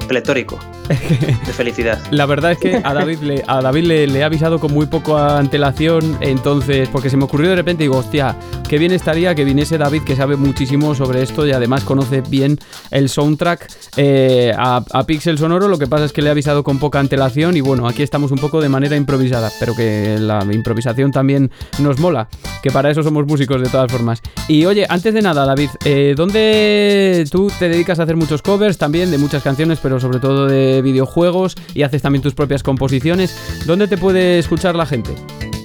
[0.08, 0.60] pletórico
[1.46, 2.00] de felicidad.
[2.12, 5.18] La verdad es que a David, le, a David le, he avisado con muy poco
[5.18, 8.36] antelación, entonces, porque se me ocurrió de repente, digo, hostia,
[8.68, 12.60] qué bien estaría que viniese David, que sabe muchísimo sobre esto y además conoce bien
[12.92, 13.68] el soundtrack
[13.98, 15.68] eh, a, Pixel Sonoro.
[15.68, 18.32] Lo que pasa es que le he avisado con poca antelación y bueno, aquí estamos
[18.32, 22.28] un poco de manera improvisada, pero que la improvisación también nos mola,
[22.64, 24.22] que para eso somos músicos de todas formas.
[24.48, 28.78] Y oye, antes de nada, David, eh, ¿dónde tú te dedicas a hacer muchos covers
[28.78, 33.38] también de muchas canciones, pero sobre todo de videojuegos y haces también tus propias composiciones.
[33.66, 35.12] ¿Dónde te puede escuchar la gente?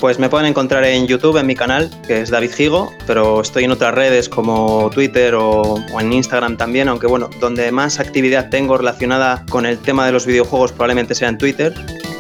[0.01, 3.65] Pues me pueden encontrar en YouTube, en mi canal, que es David Gigo, pero estoy
[3.65, 8.79] en otras redes como Twitter o, en Instagram también, aunque bueno, donde más actividad tengo
[8.79, 11.75] relacionada con el tema de los videojuegos probablemente sea en Twitter,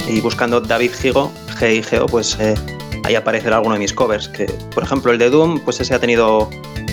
[0.06, 2.54] y buscando David Gigo, G y G pues eh,
[3.04, 5.98] ahí aparecerá alguno de mis covers, que por ejemplo el de Doom, pues ese ha
[5.98, 6.50] tenido,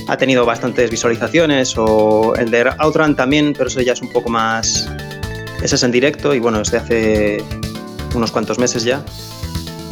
[0.07, 4.29] ha tenido bastantes visualizaciones, o el de Outrun también, pero eso ya es un poco
[4.29, 4.89] más
[5.61, 7.43] ese es en directo y bueno, desde hace
[8.15, 9.03] unos cuantos meses ya.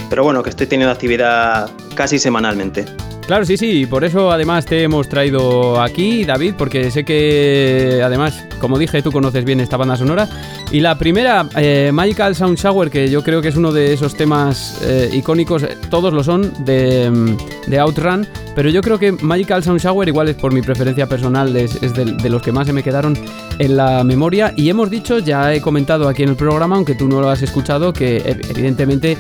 [0.10, 2.86] Pero bueno, que estoy teniendo actividad casi semanalmente.
[3.28, 8.46] Claro, sí, sí, por eso además te hemos traído aquí, David, porque sé que además,
[8.60, 10.30] como dije, tú conoces bien esta banda sonora.
[10.72, 14.16] Y la primera, eh, Magical Sound Shower, que yo creo que es uno de esos
[14.16, 19.12] temas eh, icónicos, eh, todos lo son, de, mm, de, Outrun, pero yo creo que
[19.12, 22.74] Magical Sound Shower, igual es por mi preferencia personal, es, de, los que más se
[22.74, 23.18] me quedaron
[23.58, 24.54] en la memoria.
[24.56, 27.42] Y hemos dicho, ya he comentado aquí en el programa, aunque tú no lo has
[27.42, 28.18] escuchado, que
[28.50, 29.18] evidentemente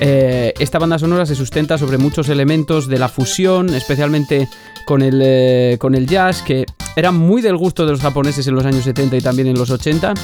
[0.00, 4.48] eh, esta banda sonora se sustenta sobre muchos elementos de la fusión, especialmente
[4.86, 8.54] con el, eh, con el jazz, que era muy del gusto de los japoneses en
[8.54, 10.14] los años 70 y también en los 80.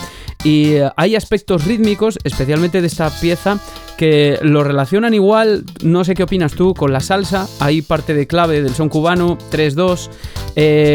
[0.45, 3.59] Y eh, hay aspectos rítmicos, especialmente de esta pieza,
[3.97, 7.49] que lo relacionan igual, no sé qué opinas tú, con la salsa.
[7.61, 10.11] Hay parte de clave del son cubano, 3-2.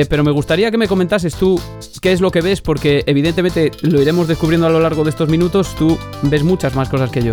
[0.09, 1.59] pero me gustaría que me comentases tú
[2.01, 5.29] qué es lo que ves, porque evidentemente lo iremos descubriendo a lo largo de estos
[5.29, 5.75] minutos.
[5.77, 7.31] Tú ves muchas más cosas que yo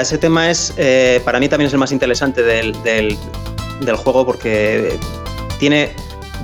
[0.00, 3.16] ese tema es, eh, para mí también es el más interesante del,
[3.96, 4.98] juego porque
[5.58, 5.94] tiene,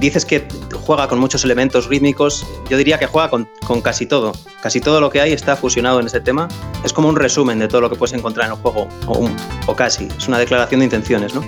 [0.00, 3.48] dices que juega con muchos elementos rítmicos, yo diría que juega con,
[3.82, 6.48] casi todo, casi todo lo que hay está fusionado en este tema,
[6.84, 10.08] es como un resumen de todo lo que puedes encontrar en el juego, o, casi,
[10.16, 11.42] es una declaración de intenciones, ¿no?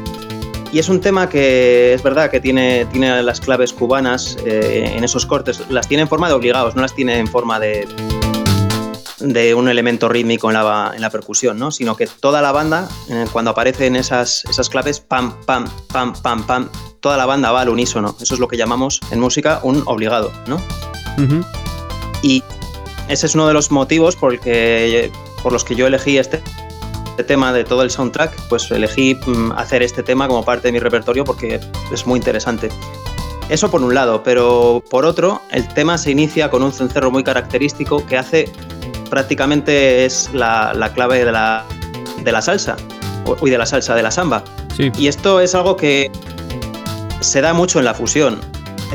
[0.73, 5.03] Y es un tema que es verdad que tiene, tiene las claves cubanas eh, en
[5.03, 7.89] esos cortes, las tiene en forma de obligados, no las tiene en forma de,
[9.21, 11.71] de un elemento rítmico en la, en la percusión, ¿no?
[11.71, 16.45] sino que toda la banda, eh, cuando aparecen esas, esas claves, pam, pam, pam, pam,
[16.45, 16.69] pam,
[17.01, 18.17] toda la banda va al unísono.
[18.21, 20.33] Eso es lo que llamamos en música un obligado.
[20.47, 20.61] ¿no?
[22.23, 22.43] Y
[23.09, 25.11] ese es uno de los motivos por, el que,
[25.43, 26.43] por los que yo elegí este,
[27.25, 30.79] tema de todo el soundtrack, pues elegí mm, hacer este tema como parte de mi
[30.79, 31.61] repertorio porque
[31.93, 32.69] es muy interesante.
[33.49, 37.25] Eso por un lado, pero por otro, el tema se inicia con un cencerro muy
[37.25, 38.49] característico que hace
[39.11, 41.65] prácticamente es la, clave de la,
[42.23, 42.77] de la salsa,
[43.43, 44.43] y de la salsa, de la samba.
[44.97, 46.11] Y esto es algo que
[47.21, 48.41] se da mucho en la fusión.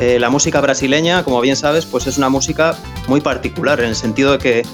[0.00, 3.96] Eh, la música brasileña, como bien sabes, pues es una música muy particular, en el
[3.96, 4.66] sentido de que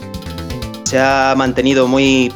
[0.85, 2.33] se ha mantenido muy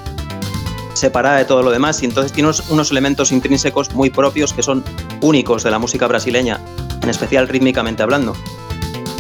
[0.95, 4.83] separada de todo lo demás y entonces tiene unos elementos intrínsecos muy propios que son
[5.21, 6.61] únicos de la música brasileña,
[7.03, 8.35] en especial rítmicamente hablando.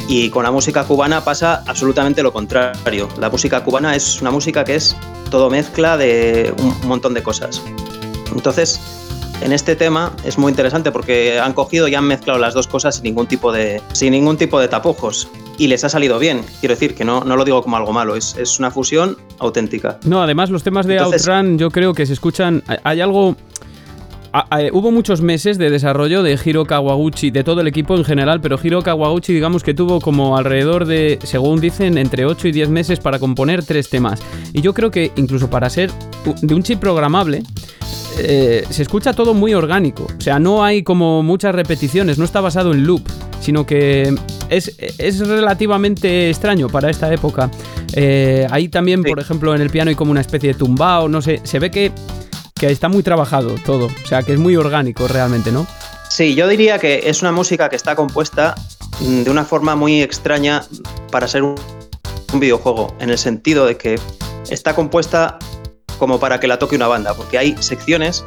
[0.08, 3.08] Y con la música cubana pasa absolutamente lo contrario.
[3.18, 4.96] La música cubana es una música que es
[5.30, 7.60] todo mezcla de un montón de cosas.
[8.32, 8.80] Entonces,
[9.40, 12.96] en este tema es muy interesante porque han cogido y han mezclado las dos cosas
[12.96, 15.28] sin ningún tipo de, sin ningún tipo de tapujos.
[15.58, 16.42] Y les ha salido bien.
[16.60, 19.98] Quiero decir que no, no lo digo como algo malo, es, es una fusión auténtica.
[20.04, 22.62] No, además los temas de Outrun yo creo que se escuchan...
[22.84, 23.36] Hay algo
[24.72, 28.58] hubo muchos meses de desarrollo de Hiro Kawaguchi, de todo el equipo en general, pero
[28.62, 33.00] Hiro Kawaguchi digamos que tuvo como alrededor de, según dicen, entre 8 y 10 meses
[33.00, 34.20] para componer tres temas.
[34.52, 35.90] Y yo creo que incluso para ser
[36.42, 37.42] de un chip programable,
[38.18, 40.06] eh, se escucha todo muy orgánico.
[40.16, 43.02] O sea, no hay como muchas repeticiones, no está basado en loop,
[43.40, 44.14] sino que
[44.48, 47.50] es, relativamente extraño para esta época.
[47.92, 51.20] Eh, ahí también, por ejemplo, en el piano hay como una especie de tumbao, no
[51.20, 51.92] sé, se ve que
[52.58, 55.66] que está muy trabajado todo, o sea, que es muy orgánico realmente, ¿no?
[56.08, 58.54] Sí, yo diría que es una música que está compuesta
[59.00, 60.64] mm, de una forma muy extraña
[61.10, 61.54] para ser un,
[62.32, 63.98] videojuego, en el sentido de que
[64.50, 65.38] está compuesta
[65.98, 68.24] como para que la toque una banda, porque hay secciones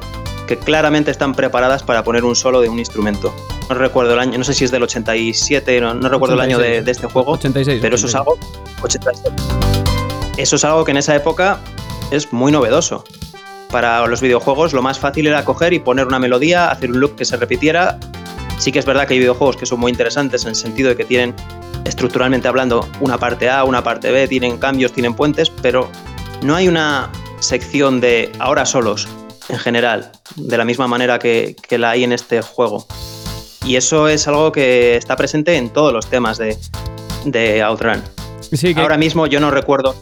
[0.47, 3.31] que claramente están preparadas para poner un solo de un instrumento.
[3.69, 6.79] No recuerdo el año, no sé si es del 87, no, recuerdo el año de,
[6.79, 8.39] este juego, 86, pero eso es algo
[8.81, 9.29] 87.
[10.37, 11.59] Eso es algo que en esa época
[12.09, 13.03] es muy novedoso.
[13.69, 17.15] Para los videojuegos lo más fácil era coger y poner una melodía, hacer un loop
[17.15, 17.99] que se repitiera.
[18.57, 20.97] Sí que es verdad que hay videojuegos que son muy interesantes en el sentido de
[20.97, 21.35] que tienen
[21.85, 25.89] estructuralmente hablando una parte A, una parte B, tienen cambios, tienen puentes, pero
[26.41, 29.07] no hay una sección de ahora solos
[29.49, 32.87] en general, de la misma manera que, la hay en este juego.
[33.65, 36.57] Y eso es algo que está presente en todos los temas de,
[37.25, 38.01] de Outrun.
[38.77, 39.95] Ahora mismo yo no recuerdo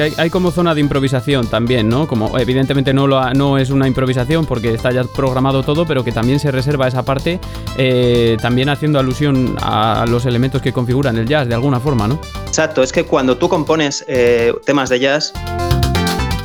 [0.00, 2.06] hay, como zona de improvisación también, ¿no?
[2.06, 6.50] Como evidentemente no es una improvisación porque está ya programado todo, pero que también se
[6.50, 7.40] reserva esa parte,
[7.76, 12.18] eh, también haciendo alusión a los elementos que configuran el jazz de alguna forma, ¿no?
[12.46, 15.32] Exacto, es que cuando tú compones eh, temas de jazz,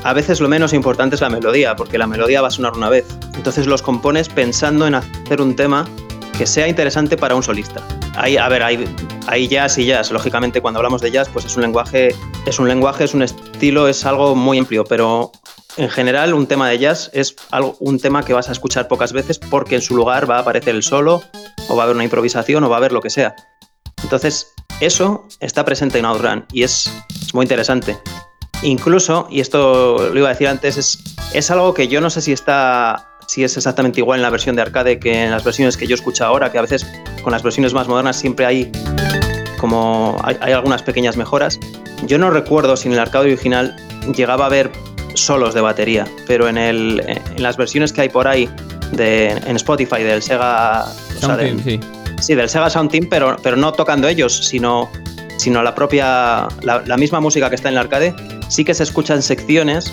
[0.04, 2.90] a veces lo menos importante es la melodía, porque la melodía va a sonar una
[2.90, 3.06] vez.
[3.36, 5.88] Entonces los compones pensando en hacer un tema
[6.38, 7.82] que sea interesante para un solista.
[8.16, 8.86] Hay, a ver, hay,
[9.28, 10.12] hay jazz y jazz.
[10.12, 12.14] Lógicamente, cuando hablamos de jazz, pues es un lenguaje,
[12.46, 15.32] es un lenguaje, es un estilo, es algo muy amplio, pero
[15.78, 19.14] en general un tema de jazz es algo, un tema que vas a escuchar pocas
[19.14, 21.22] veces porque en su lugar va a aparecer el solo,
[21.70, 23.36] o va a haber una improvisación, o va a haber lo que sea.
[24.04, 27.98] Entonces, eso está presente en Outrun y es, es muy interesante.
[28.62, 31.00] Incluso, y esto lo iba a decir antes, es,
[31.34, 34.56] es algo que yo no sé si está si es exactamente igual en la versión
[34.56, 36.86] de arcade que en las versiones que yo escucho ahora, que a veces
[37.22, 38.72] con las versiones más modernas siempre hay
[39.60, 41.60] como hay, algunas pequeñas mejoras.
[42.06, 43.76] Yo no recuerdo si en el arcade original
[44.16, 44.72] llegaba a haber
[45.16, 48.50] solos de batería, pero en, el, en las versiones que hay por ahí
[48.92, 50.86] de, en Spotify del Sega
[51.20, 51.80] Sound sí.
[52.22, 52.36] sí.
[52.36, 54.92] del Sega Sound Team, pero, pero no tocando ellos, sino,
[55.38, 58.14] sino la propia la, la misma música que está en el arcade,
[58.50, 59.92] sí que se escuchan secciones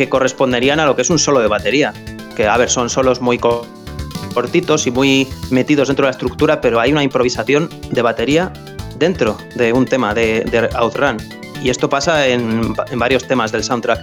[0.00, 1.92] que corresponderían a lo que es un solo de batería.
[2.34, 6.80] Que, a ver, son solos muy cortitos y muy metidos dentro de la estructura, pero
[6.80, 8.50] hay una improvisación de batería
[8.96, 11.18] dentro de un tema de, Outrun.
[11.62, 14.00] Y esto pasa en, varios temas del soundtrack.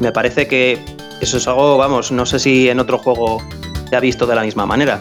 [0.00, 0.82] Me parece que
[1.20, 3.42] eso es algo, vamos, no sé si en otro juego
[3.90, 4.98] se ha visto de la misma manera.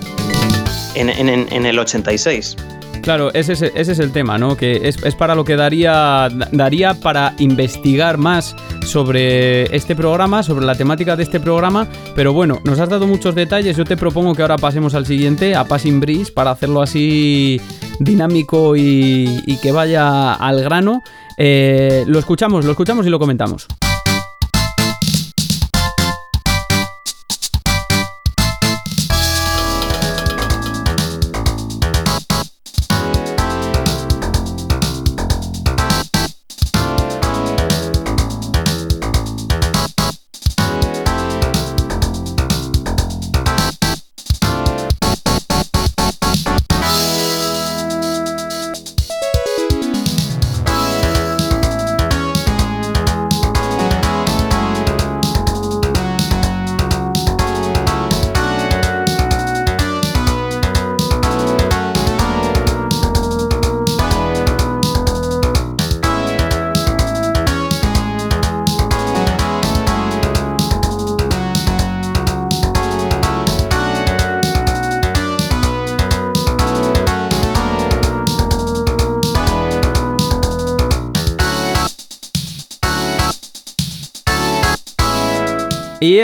[0.96, 2.58] En, el 86.
[3.04, 4.58] Claro, ese es, es el tema, ¿no?
[4.58, 8.54] Que es, para lo que daría, daría para investigar más
[8.86, 13.36] sobre este programa, sobre la temática de este programa, pero bueno, nos has dado muchos
[13.36, 17.60] detalles, yo te propongo que ahora pasemos al siguiente, a Passing Breeze, para hacerlo así
[18.00, 21.02] dinámico y, que vaya al grano.
[21.38, 23.68] Eh, lo escuchamos, lo escuchamos y lo comentamos.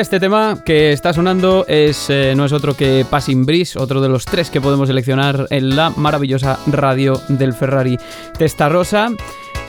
[0.02, 4.10] Este tema que está sonando es, eh, no es otro que Passing Breeze, otro de
[4.10, 8.00] los tres que podemos seleccionar en la maravillosa radio del Ferrari
[8.36, 9.10] Testarossa.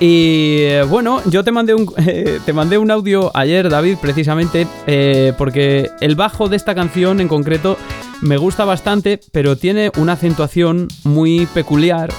[0.01, 1.87] Y eh, bueno, yo te mandé un,
[2.47, 7.29] te mandé un audio ayer, David, precisamente, eh, porque el bajo de esta canción en
[7.29, 7.77] concreto
[8.23, 12.11] me gusta bastante, pero tiene una acentuación muy peculiar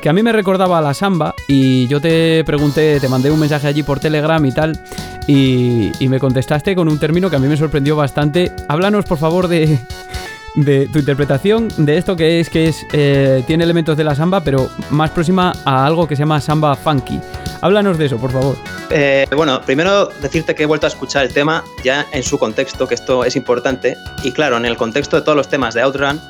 [0.00, 3.40] que a mí me recordaba a la samba y yo te pregunté, te mandé un
[3.40, 4.78] mensaje allí por Telegram y tal
[5.26, 8.50] y, me contestaste con un término que a mí me sorprendió bastante.
[8.66, 9.78] Háblanos por favor de,
[10.54, 14.70] tu interpretación de esto que es que es eh, tiene elementos de la samba pero
[14.90, 17.20] más próxima a algo que se llama samba funky.
[17.60, 18.56] Háblanos de eso, por favor.
[18.90, 22.86] Eh, bueno, primero decirte que he vuelto a escuchar el tema ya en su contexto,
[22.86, 23.96] que esto es importante.
[24.22, 26.20] Y claro, en el contexto de todos los temas de Outrun,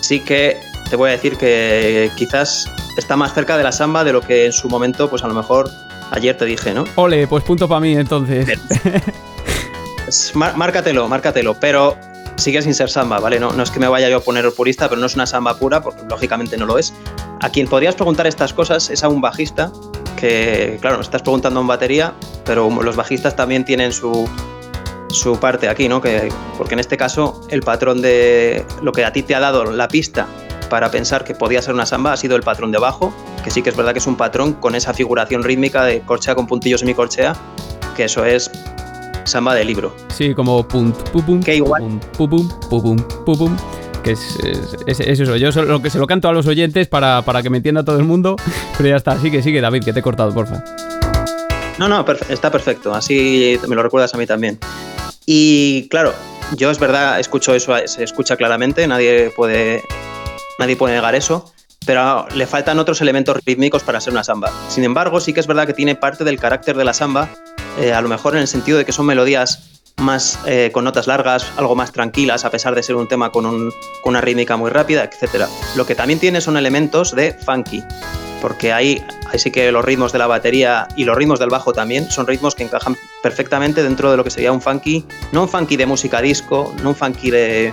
[0.00, 4.12] sí que te voy a decir que quizás está más cerca de la samba de
[4.12, 5.70] lo que en su momento, pues a lo mejor
[6.10, 6.84] ayer te dije, ¿no?
[6.96, 8.46] Ole, pues punto para mí entonces.
[10.34, 11.96] márcatelo, márcatelo, pero
[12.36, 13.40] sigue sin ser samba, ¿vale?
[13.40, 15.56] No, no es que me vaya yo a poner purista, pero no es una samba
[15.56, 16.92] pura, porque lógicamente no lo es.
[17.40, 19.72] A quien podrías preguntar estas cosas es a un bajista,
[20.18, 22.12] que, claro, me estás preguntando en batería,
[22.44, 24.28] pero los bajistas también tienen su,
[25.08, 26.02] su parte aquí, ¿no?
[26.02, 29.72] Que, porque en este caso el patrón de lo que a ti te ha dado
[29.72, 30.26] la pista
[30.72, 33.12] para pensar que podía ser una samba ha sido el patrón de bajo,
[33.44, 36.34] que sí que es verdad que es un patrón con esa figuración rítmica de corchea
[36.34, 37.36] con puntillos semicorchea,
[37.94, 38.50] que eso es
[39.24, 39.94] samba de libro.
[40.08, 42.00] Sí, como punt, pum, que igual.
[42.16, 42.96] pum, pum,
[43.26, 43.56] pum,
[44.02, 44.38] que es,
[44.86, 45.36] es, eso.
[45.36, 47.98] Yo lo que se lo canto a los oyentes para, para que me entienda todo
[47.98, 48.36] el mundo,
[48.78, 49.18] pero ya está.
[49.18, 50.64] Sigue, sigue, David, que te he cortado, porfa.
[51.76, 52.94] No, no, está perfecto.
[52.94, 54.58] Así me lo recuerdas a mí también.
[55.26, 56.14] Y claro,
[56.56, 59.82] yo es verdad, escucho eso, se escucha claramente, nadie puede
[60.62, 61.52] nadie puede negar eso,
[61.84, 64.52] pero le faltan otros elementos rítmicos para ser una samba.
[64.68, 67.28] Sin embargo, sí que es verdad que tiene parte del carácter de la samba,
[67.80, 71.08] eh, a lo mejor en el sentido de que son melodías más eh, con notas
[71.08, 73.70] largas, algo más tranquilas, a pesar de ser un tema con,
[74.02, 75.46] con una rítmica muy rápida, etc.
[75.74, 77.82] Lo que también tiene son elementos de funky,
[78.40, 79.04] porque ahí
[79.34, 82.54] sí que los ritmos de la batería y los ritmos del bajo también son ritmos
[82.54, 86.22] que encajan perfectamente dentro de lo que sería un funky, no un funky de música
[86.22, 87.72] disco, no un funky de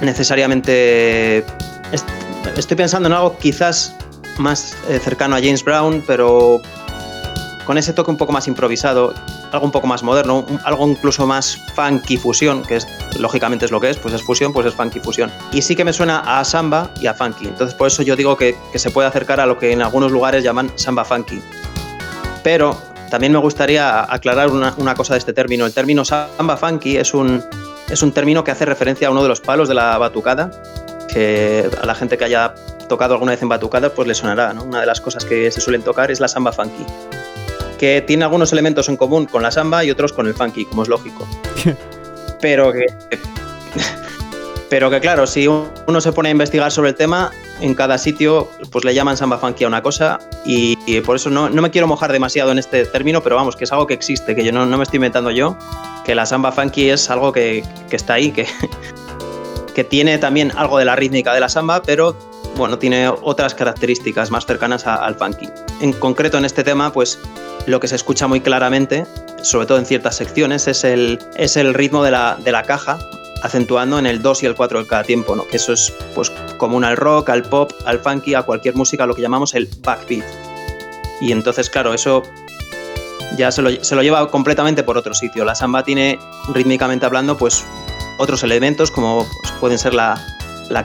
[0.00, 1.44] necesariamente
[1.92, 3.94] estoy pensando en algo quizás
[4.38, 6.60] más eh, cercano a James Brown, pero
[7.66, 9.12] con ese toque un poco más improvisado,
[9.52, 12.86] algo un poco más moderno, algo incluso más funky fusión, que es
[13.18, 15.30] lógicamente es lo que es, pues es fusión, pues es funky fusión.
[15.52, 17.46] Y sí que me suena a samba y a funky.
[17.46, 20.42] Entonces por eso yo digo que, se puede acercar a lo que en algunos lugares
[20.42, 21.42] llaman samba funky.
[22.42, 22.74] Pero
[23.10, 25.66] también me gustaría aclarar una, una cosa de este término.
[25.66, 27.44] El término samba funky es un,
[27.90, 30.50] es un término que hace referencia a uno de los palos de la batucada,
[31.08, 32.54] que a la gente que haya
[32.88, 34.52] tocado alguna vez en batucada pues le sonará.
[34.52, 34.64] ¿no?
[34.64, 36.84] Una de las cosas que se suelen tocar es la samba funky,
[37.78, 40.82] que tiene algunos elementos en común con la samba y otros con el funky, como
[40.82, 41.26] es lógico.
[42.40, 42.86] pero que,
[44.68, 47.30] pero que claro, si uno se pone a investigar sobre el tema,
[47.60, 51.48] en cada sitio pues le llaman samba funky a una cosa y, por eso no,
[51.48, 54.34] no, me quiero mojar demasiado en este término, pero vamos, que es algo que existe,
[54.34, 55.56] que yo no, no me estoy inventando yo,
[56.04, 58.46] que la samba funky es algo que, que está ahí, que,
[59.78, 62.16] que tiene también algo de la rítmica de la samba, pero
[62.56, 65.48] bueno, tiene otras características más cercanas al funky.
[65.80, 67.16] En concreto en este tema, pues
[67.66, 69.06] lo que se escucha muy claramente,
[69.40, 72.98] sobre todo en ciertas secciones, es el, es el ritmo de la, de la caja,
[73.44, 75.46] acentuando en el 2 y el 4 de cada tiempo, ¿no?
[75.46, 79.14] que eso es pues, común al rock, al pop, al funky, a cualquier música, lo
[79.14, 80.24] que llamamos el backbeat.
[81.20, 82.24] Y entonces, claro, eso
[83.36, 85.44] ya se lo, se lo lleva completamente por otro sitio.
[85.44, 86.18] La samba tiene,
[86.52, 87.64] rítmicamente hablando, pues
[88.18, 90.20] otros elementos como pues, pueden ser la,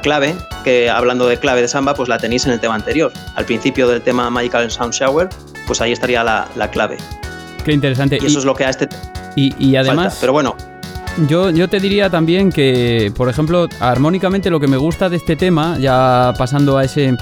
[0.01, 3.11] clave, que hablando de clave de samba, pues la tenéis en el tema anterior.
[3.35, 5.29] Al principio del tema Magical Sound Shower,
[5.67, 6.97] pues ahí estaría la, clave.
[7.65, 8.17] Qué interesante.
[8.21, 8.87] Y eso es lo que a este...
[9.35, 10.17] Y, además...
[10.21, 10.55] Pero bueno,
[11.27, 15.35] yo, yo, te diría también que, por ejemplo, armónicamente lo que me gusta de este
[15.35, 17.15] tema, ya pasando a ese,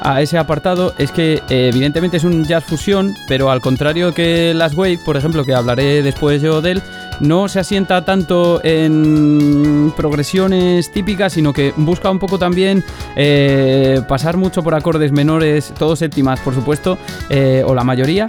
[0.00, 4.54] a ese apartado, es que eh, evidentemente es un jazz fusión, pero al contrario que
[4.54, 6.82] las Wave, por ejemplo, que hablaré después yo de él,
[7.20, 12.84] no se asienta tanto en progresiones típicas, sino que busca un poco también
[13.16, 16.98] eh, pasar mucho por acordes menores, todos séptimas, por supuesto,
[17.30, 18.26] eh, o la mayoría,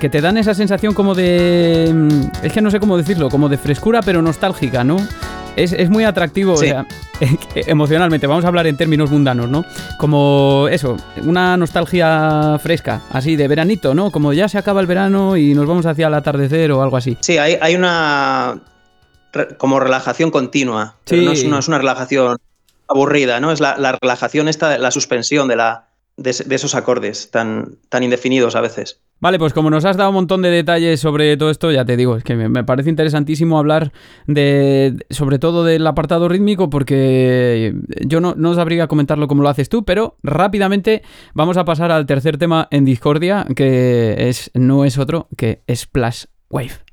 [0.00, 2.08] que te dan esa sensación como de...
[2.42, 4.96] Es que no sé cómo decirlo, como de frescura, pero nostálgica, ¿no?
[5.56, 6.54] Es, muy atractivo
[7.54, 9.64] emocionalmente, vamos a hablar en términos mundanos, ¿no?
[9.98, 14.10] Como eso, una nostalgia fresca, así de veranito, ¿no?
[14.10, 17.16] Como ya se acaba el verano y nos vamos hacia el atardecer o algo así.
[17.20, 18.60] Sí, hay, hay una
[19.58, 22.38] como relajación continua, pero no, es una, es una relajación
[22.88, 23.52] aburrida, ¿no?
[23.52, 28.56] Es la, la relajación esta, la suspensión de, la, de, esos acordes tan, tan indefinidos
[28.56, 29.00] a veces.
[29.20, 31.96] Vale, pues como nos has dado un montón de detalles sobre todo esto, ya te
[31.96, 33.92] digo, es que me, parece interesantísimo hablar
[34.26, 37.74] de, sobre todo del apartado rítmico, porque
[38.06, 41.02] yo no, no sabría comentarlo como lo haces tú, pero rápidamente
[41.34, 46.24] vamos a pasar al tercer tema en Discordia, que es, no es otro que Splash
[46.48, 46.89] Wave.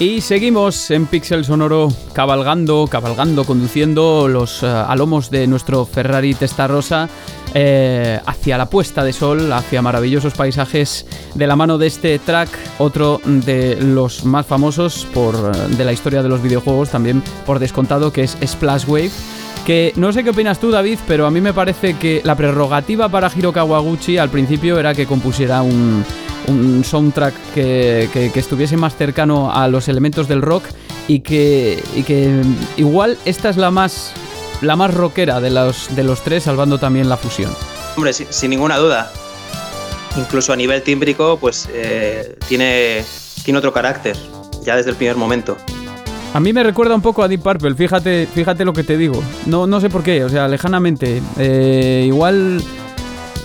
[0.00, 7.08] Y seguimos en Pixel Sonoro cabalgando, cabalgando, conduciendo los uh, alomos de nuestro Ferrari Testarossa
[7.52, 12.48] eh, hacia la puesta de sol, hacia maravillosos paisajes de la mano de este track,
[12.78, 18.12] otro de los más famosos por, de la historia de los videojuegos, también por descontado,
[18.12, 19.10] que es Splash Wave.
[19.66, 23.08] Que no sé qué opinas tú, David, pero a mí me parece que la prerrogativa
[23.08, 26.04] para Hiro Kawaguchi al principio era que compusiera un,
[26.48, 30.64] un soundtrack que, que, estuviese más cercano a los elementos del rock
[31.06, 32.42] y que, y que
[32.76, 34.12] igual esta es la más,
[34.62, 37.52] la más rockera de los, de los tres, salvando también la fusión.
[37.96, 39.12] Hombre, sin, ninguna duda.
[40.16, 43.04] Incluso a nivel tímbrico, pues eh, tiene,
[43.44, 44.16] tiene otro carácter,
[44.64, 45.56] ya desde el primer momento.
[46.34, 49.22] A mí me recuerda un poco a Deep Purple, fíjate, fíjate lo que te digo.
[49.46, 51.22] No, no sé por qué, o sea, lejanamente.
[51.38, 52.62] Eh, igual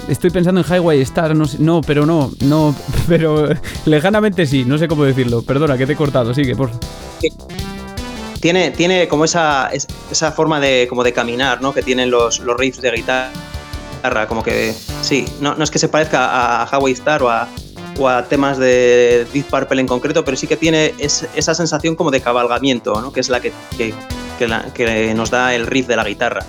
[0.07, 2.75] estoy pensando en Highway Star, no, no, pero no, no,
[3.07, 3.49] pero
[3.85, 5.41] lejanamente sí, no sé cómo decirlo.
[5.41, 6.71] Perdona, que te he cortado, sigue, por
[8.43, 11.73] tiene, tiene como esa, esa forma de, como de caminar, ¿no?
[11.73, 15.87] Que tienen los, los riffs de guitarra, como que, sí, no, no es que se
[15.87, 17.47] parezca a Highway Star o a,
[17.97, 22.11] o a temas de Deep Purple en concreto, pero sí que tiene esa sensación como
[22.11, 23.13] de cabalgamiento, ¿no?
[23.13, 23.93] Que es la que, que,
[24.73, 26.45] que nos da el riff de la guitarra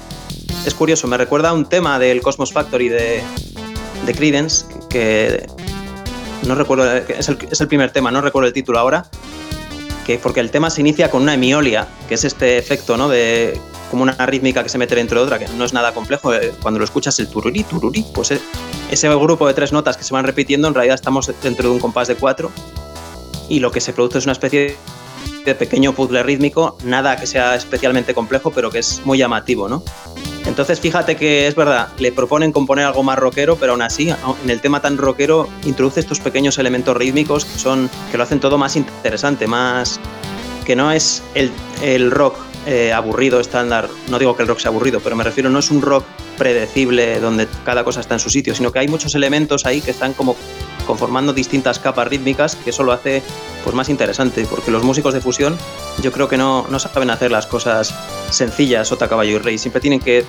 [0.67, 3.23] es curioso, me recuerda a un tema del Cosmos Factory de,
[4.07, 5.47] de Credence, que
[6.47, 9.07] no recuerdo, es el, es el, primer tema, no recuerdo el título ahora,
[10.07, 13.09] que porque el tema se inicia con una emiolia, que es este efecto, ¿no?
[13.09, 13.59] De
[13.91, 16.35] como una rítmica que se mete dentro de otra, que no es nada complejo.
[16.35, 18.41] Eh, cuando lo escuchas el tururi, tururi, pues eh,
[18.91, 21.81] ese grupo de tres notas que se van repitiendo, en realidad estamos dentro de un
[21.81, 22.51] compás de cuatro
[23.49, 24.77] y lo que se produce es una especie
[25.45, 29.83] de pequeño puzzle rítmico, nada que sea especialmente complejo, pero que es muy llamativo, ¿no?
[30.47, 34.51] Entonces fíjate que es verdad, le proponen componer algo más rockero, pero aún así, en
[34.51, 38.59] el tema tan rockero, introduce estos pequeños elementos rítmicos que son que lo hacen todo
[38.59, 40.01] más interesante, más
[40.67, 41.51] que no es el,
[41.83, 42.37] el rock
[42.67, 43.89] eh, aburrido estándar.
[44.09, 46.05] No digo que el rock sea aburrido, pero me refiero no es un rock
[46.39, 49.91] predecible donde cada cosa está en su sitio, sino que hay muchos elementos ahí que
[49.91, 50.37] están como
[50.85, 53.23] conformando distintas capas rítmicas, que eso lo hace
[53.63, 55.57] pues, más interesante, porque los músicos de fusión
[56.03, 57.95] yo creo que no, no saben hacer las cosas
[58.31, 60.25] sencillas, sota, caballo y rey, siempre tienen que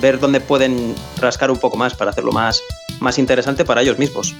[0.00, 2.62] ver dónde pueden rascar un poco más para hacerlo más,
[3.00, 4.34] más interesante para ellos mismos.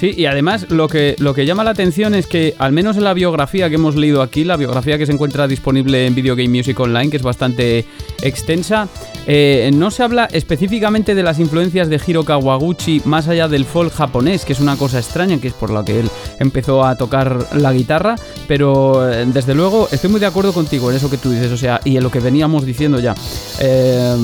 [0.00, 3.04] Sí, y además lo que, lo que llama la atención es que, al menos en
[3.04, 6.48] la biografía que hemos leído aquí, la biografía que se encuentra disponible en Video Game
[6.48, 7.84] Music Online, que es bastante
[8.22, 8.88] extensa,
[9.26, 13.92] eh, no se habla específicamente de las influencias de Hiro Kawaguchi más allá del folk
[13.92, 17.54] japonés, que es una cosa extraña, que es por lo que él empezó a tocar
[17.54, 18.16] la guitarra,
[18.48, 21.58] pero eh, desde luego estoy muy de acuerdo contigo en eso que tú dices, o
[21.58, 23.14] sea, y en lo que veníamos diciendo ya.
[23.60, 24.16] Eh,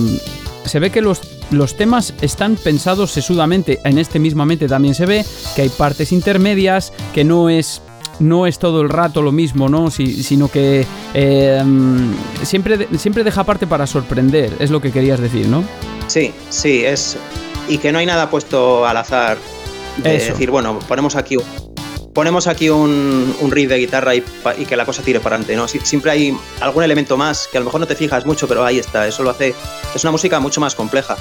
[0.67, 3.81] se ve que los los temas están pensados sesudamente.
[3.85, 7.83] En este mismamente también se ve que hay partes intermedias, que no es
[8.19, 9.91] no es todo el rato lo mismo, ¿no?
[9.91, 15.63] sino que em, siempre, siempre deja parte para sorprender, es lo que querías decir, ¿no?
[16.07, 17.19] Sí, sí, es.
[17.69, 19.37] Y que no hay nada puesto al azar.
[20.03, 21.37] De decir, bueno, ponemos aquí
[22.17, 24.23] ponemos aquí un, un riff de guitarra y,
[24.67, 25.69] que la cosa tire para adelante, ¿no?
[25.69, 28.79] siempre hay algún elemento más que a lo mejor no te fijas mucho, pero ahí
[28.79, 29.55] está, eso lo hace,
[29.95, 31.19] es una música mucho más compleja.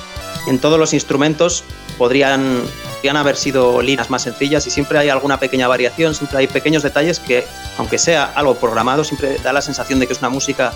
[0.47, 1.65] En todos los instrumentos
[1.97, 2.61] podrían,
[2.93, 6.81] podrían haber sido líneas más sencillas y siempre hay alguna pequeña variación, siempre hay pequeños
[6.81, 7.43] detalles que,
[7.77, 10.73] aunque sea algo programado, siempre da la sensación de que es una música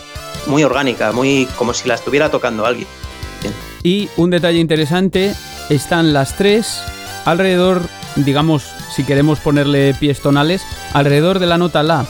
[0.47, 2.89] muy orgánica, muy como si la estuviera tocando alguien.
[3.83, 5.33] Y un detalle interesante,
[5.69, 6.81] están las tres
[7.23, 7.83] alrededor
[8.15, 8.63] digamos,
[8.95, 10.61] si queremos ponerle pies tonales,
[10.93, 12.05] alrededor de la nota La.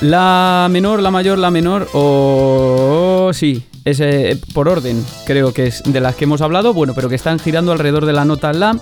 [0.00, 3.30] La menor, la mayor, la menor o...
[3.32, 4.02] sí, es
[4.52, 7.72] por orden, creo que es de las que hemos hablado, bueno, pero que están girando
[7.72, 8.78] alrededor de la nota La.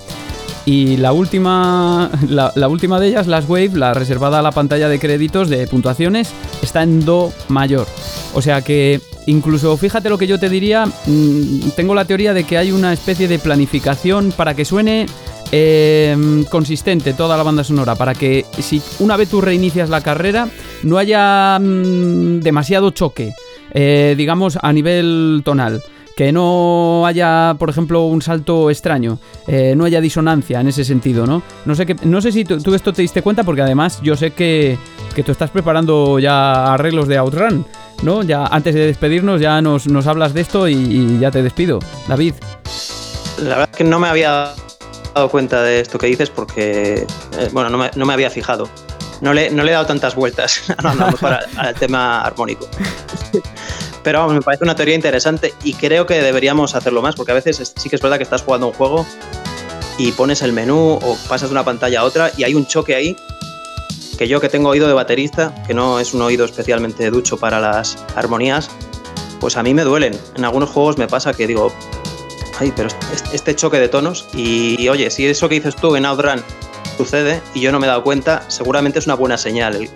[0.67, 4.99] Y la última, la, última de ellas, Last Wave, la reservada a la pantalla de
[4.99, 6.31] créditos de puntuaciones,
[6.63, 7.87] está en Do mayor.
[8.33, 12.45] O sea que incluso, fíjate lo que yo te diría, mm, tengo la teoría de
[12.45, 15.07] que hay una especie de planificación para que suene
[15.57, 20.49] Em, consistente toda la banda sonora para que si una vez tú reinicias la carrera
[20.83, 23.33] no haya mm, demasiado choque,
[23.73, 25.81] eh, digamos, a nivel tonal.
[26.17, 31.25] Que no haya, por ejemplo, un salto extraño, eh, no haya disonancia en ese sentido,
[31.25, 31.43] ¿no?
[31.67, 34.33] No sé, que, no sé si tú, esto te diste cuenta, porque además yo sé
[34.33, 34.77] que,
[35.15, 37.65] que tú estás preparando ya arreglos de Outrun,
[38.03, 38.25] ¿no?
[38.25, 41.79] Ya antes de despedirnos ya nos, hablas de esto y ya te despido.
[42.09, 42.35] David.
[43.39, 44.55] La verdad es que no me había
[45.15, 47.07] dado cuenta de esto que dices porque,
[47.39, 48.69] eh, bueno, no me, no me, había fijado.
[49.21, 50.63] No le, no le he dado tantas vueltas
[51.57, 52.69] al tema armónico.
[54.03, 57.35] Pero vamos, me parece una teoría interesante y creo que deberíamos hacerlo más porque a
[57.35, 59.07] veces sí que es verdad que estás jugando un juego
[59.97, 62.95] y pones el menú o pasas de una pantalla a otra y hay un choque
[62.95, 63.17] ahí
[64.19, 67.61] que yo que tengo oído de baterista, que no es un oído especialmente ducho para
[67.61, 68.71] las armonías,
[69.41, 70.19] pues a mí me duelen.
[70.37, 71.73] En algunos juegos me pasa que digo,
[72.59, 72.89] ay, pero
[73.33, 76.43] este choque de tonos y, oye, si eso que dices tú en Outrun
[76.97, 79.89] sucede y yo no me he dado cuenta, seguramente es una buena señal.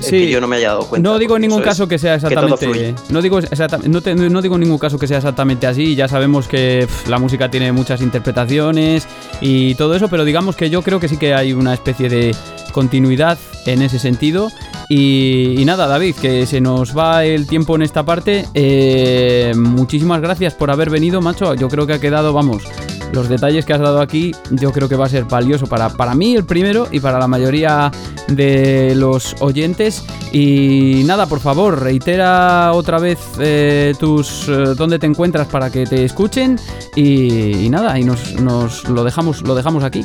[0.00, 0.30] Sí.
[0.30, 1.08] yo no me haya dado cuenta.
[1.08, 2.94] No digo en ningún caso que sea exactamente.
[3.10, 5.94] no, digo no, digo en ningún caso que sea exactamente así.
[5.94, 9.06] Ya sabemos que la música tiene muchas interpretaciones
[9.42, 12.34] y todo eso, pero digamos que yo creo que sí que hay una especie de
[12.72, 14.50] continuidad en ese sentido.
[14.92, 18.46] Y, nada, David, que se nos va el tiempo en esta parte.
[18.54, 21.54] Eh, muchísimas gracias por haber venido, macho.
[21.54, 22.64] Yo creo que ha quedado, vamos,
[23.12, 26.16] los detalles que has dado aquí, yo creo que va a ser valioso para, para
[26.16, 27.92] mí el primero y para la mayoría
[28.26, 30.04] de los oyentes.
[30.32, 35.86] Y nada, por favor, reitera otra vez eh, tus eh, dónde te encuentras para que
[35.86, 36.58] te escuchen.
[36.96, 40.02] Y, nada, y nos, nos lo dejamos, lo dejamos aquí.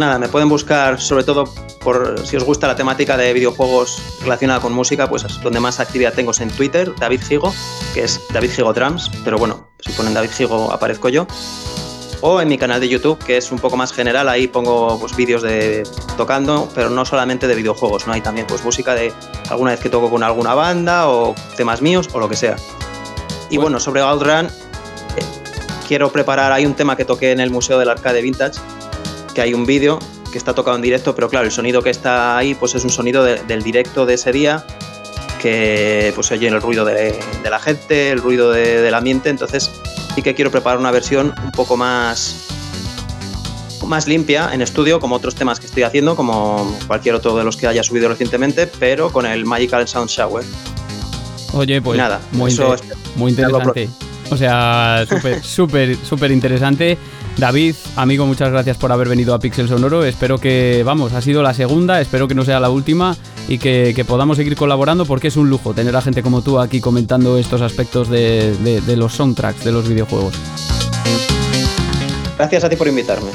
[0.00, 1.44] Nada, me pueden buscar sobre todo
[1.84, 6.14] por si os gusta la temática de videojuegos relacionada con música, pues donde más actividad
[6.14, 7.52] tengo es en Twitter, David Gigo,
[7.92, 11.26] que es David Gigo Drums, pero bueno, si ponen David Gigo aparezco yo.
[12.22, 15.14] O en mi canal de YouTube, que es un poco más general, ahí pongo pues,
[15.14, 15.86] vídeos de
[16.16, 18.14] tocando, pero no solamente de videojuegos, ¿no?
[18.14, 19.12] Hay también pues música de
[19.50, 22.56] alguna vez que toco con alguna banda o temas míos o lo que sea.
[23.50, 24.50] Y bueno, sobre Outrun, eh,
[25.86, 28.58] quiero preparar, hay un tema que toqué en el Museo del Arcade Vintage,
[29.34, 29.98] que hay un vídeo
[30.30, 32.90] que está tocado en directo, pero claro, el sonido que está ahí pues es un
[32.90, 34.64] sonido del directo de ese día
[35.40, 37.18] que pues se oye el ruido de,
[37.48, 39.70] la gente, el ruido del ambiente, entonces
[40.14, 42.48] sí que quiero preparar una versión un poco más
[43.86, 47.56] más limpia en estudio, como otros temas que estoy haciendo, como cualquier otro de los
[47.56, 50.44] que haya subido recientemente, pero con el Magical Sound Shower.
[51.54, 52.56] Oye, pues nada, muy,
[53.16, 53.90] muy interesante.
[54.30, 56.96] O sea, súper, súper, súper interesante.
[57.40, 60.04] David, amigo, muchas gracias por haber venido a Pixel Sonoro.
[60.04, 63.16] Espero que, vamos, ha sido la segunda, espero que no sea la última
[63.48, 66.82] y que, podamos seguir colaborando porque es un lujo tener a gente como tú aquí
[66.82, 70.34] comentando estos aspectos de, los soundtracks de los videojuegos.
[72.36, 73.30] Gracias a ti por invitarme.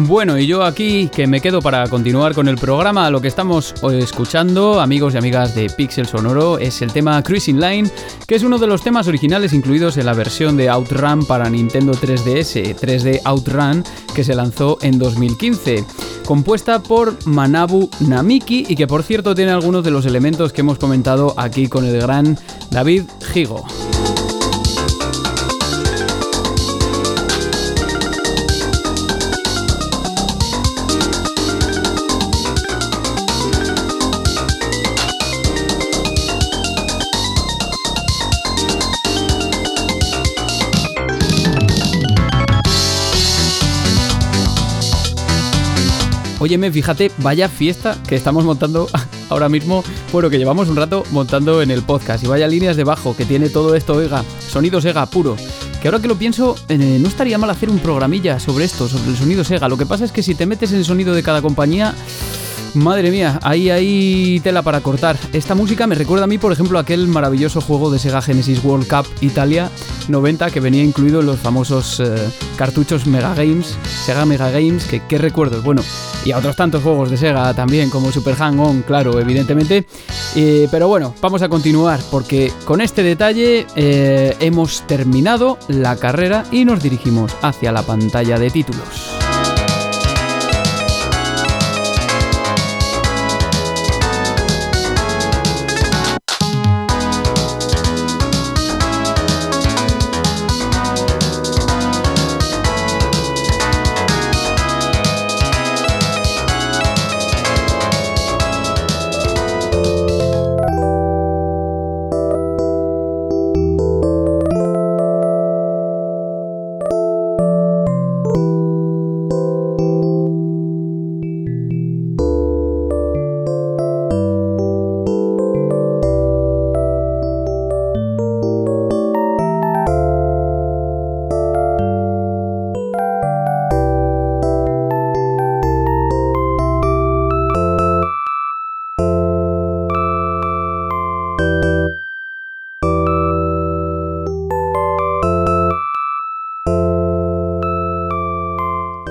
[0.00, 3.74] Bueno, y yo aquí que me quedo para continuar con el programa, lo que estamos
[3.92, 7.90] escuchando, amigos y amigas de Pixel Sonoro, es el tema Cruising Line,
[8.24, 11.92] que es uno de los temas originales incluidos en la versión de Outrun para Nintendo
[11.94, 13.82] 3DS, 3D Outrun,
[14.14, 15.84] que se lanzó en 2015
[16.24, 20.78] compuesta por Manabu Namiki y que por cierto tiene algunos de los elementos que hemos
[20.78, 22.38] comentado aquí con el gran
[22.70, 23.64] David Higo.
[46.40, 48.88] Óyeme, fíjate, vaya fiesta que estamos montando
[49.28, 49.82] ahora mismo,
[50.12, 52.22] bueno, que llevamos un rato montando en el podcast.
[52.22, 55.36] Y vaya líneas de bajo que tiene todo esto, EGA, sonido Sega puro.
[55.82, 59.10] Que ahora que lo pienso, eh, no estaría mal hacer un programilla sobre esto, sobre
[59.10, 59.68] el sonido Sega.
[59.68, 61.94] Lo que pasa es que si te metes en el sonido de cada compañía,
[62.74, 65.16] Madre mía, ahí hay tela para cortar.
[65.32, 68.86] Esta música me recuerda a mí, por ejemplo, aquel maravilloso juego de Sega Genesis World
[68.86, 69.70] Cup Italia
[70.08, 72.16] 90 que venía incluido en los famosos eh,
[72.56, 75.62] cartuchos Mega Games, Sega Mega Games, que qué recuerdos.
[75.62, 75.82] Bueno,
[76.24, 79.86] y a otros tantos juegos de Sega también, como Super Hang On, claro, evidentemente.
[80.34, 86.44] Eh, pero bueno, vamos a continuar porque con este detalle eh, hemos terminado la carrera
[86.50, 89.27] y nos dirigimos hacia la pantalla de títulos.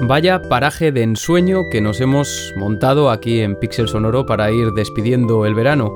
[0.08, 5.46] Vaya paraje de ensueño que nos hemos montado aquí en Pixel Sonoro para ir despidiendo
[5.46, 5.94] el verano.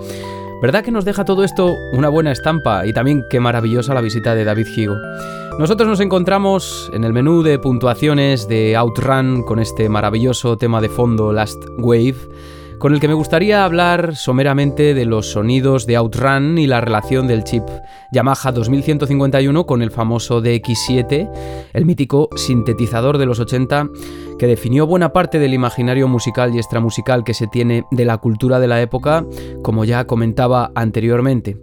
[0.61, 2.85] ¿Verdad que nos deja todo esto una buena estampa?
[2.85, 4.95] Y también qué maravillosa la visita de David Higo.
[5.57, 10.89] Nosotros nos encontramos en el menú de puntuaciones de Outrun con este maravilloso tema de
[10.89, 12.15] fondo Last Wave
[12.81, 17.27] con el que me gustaría hablar someramente de los sonidos de Outrun y la relación
[17.27, 17.63] del chip
[18.11, 21.29] Yamaha 2151 con el famoso DX7,
[21.71, 23.89] el mítico sintetizador de los 80
[24.41, 28.59] que definió buena parte del imaginario musical y extramusical que se tiene de la cultura
[28.59, 29.23] de la época,
[29.61, 31.59] como ya comentaba anteriormente.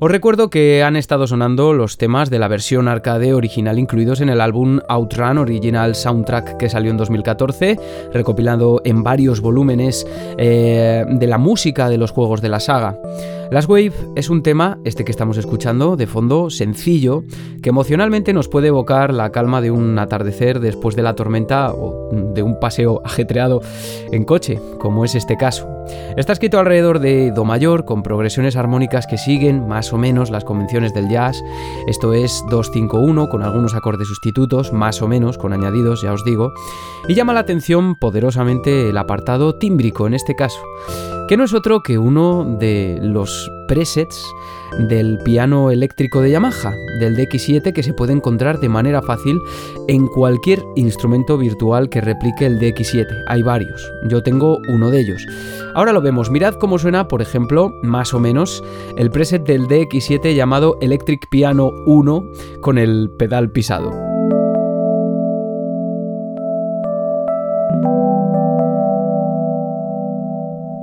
[0.00, 4.28] Os recuerdo que han estado sonando los temas de la versión arcade original incluidos en
[4.28, 7.78] el álbum Outrun Original Soundtrack que salió en 2014,
[8.12, 10.04] recopilando en varios volúmenes
[10.36, 12.98] eh, de la música de los juegos de la saga.
[13.50, 17.22] Last Wave es un tema, este que estamos escuchando, de fondo sencillo,
[17.62, 22.10] que emocionalmente nos puede evocar la calma de un atardecer después de la tormenta o
[22.34, 23.60] de un paseo ajetreado
[24.12, 25.68] en coche, como es este caso.
[26.16, 30.44] Está escrito alrededor de Do mayor, con progresiones armónicas que siguen más o menos las
[30.44, 31.36] convenciones del jazz,
[31.86, 36.52] esto es 2-5-1 con algunos acordes sustitutos, más o menos con añadidos, ya os digo,
[37.08, 40.60] y llama la atención poderosamente el apartado tímbrico en este caso
[41.26, 44.24] que no es otro que uno de los presets
[44.78, 49.38] del piano eléctrico de Yamaha, del DX7, que se puede encontrar de manera fácil
[49.88, 53.06] en cualquier instrumento virtual que replique el DX7.
[53.26, 55.26] Hay varios, yo tengo uno de ellos.
[55.74, 58.62] Ahora lo vemos, mirad cómo suena, por ejemplo, más o menos,
[58.96, 64.05] el preset del DX7 llamado Electric Piano 1 con el pedal pisado.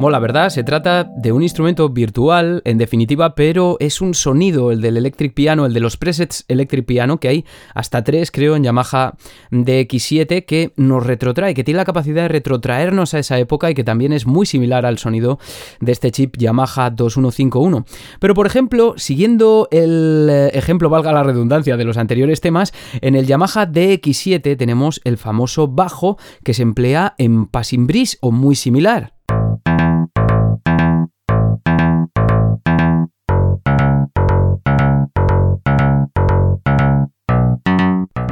[0.04, 0.49] Mola, ¿verdad?
[0.49, 5.34] Se trata de un instrumento virtual, en definitiva, pero es un sonido, el del Electric
[5.34, 9.14] Piano, el de los presets Electric Piano, que hay hasta tres, creo, en Yamaha
[9.51, 13.86] DX7, que nos retrotrae, que tiene la capacidad de retrotraernos a esa época y que
[13.86, 15.39] también es muy similar al sonido
[15.80, 17.86] de este chip Yamaha 2151.
[18.20, 23.16] Pero, por ejemplo, siguiendo el eh, ejemplo, valga la redundancia, de los anteriores temas, en
[23.16, 27.88] el Yamaha DX7 tenemos el famoso bajo que se emplea en Passing
[28.20, 29.12] o muy similar.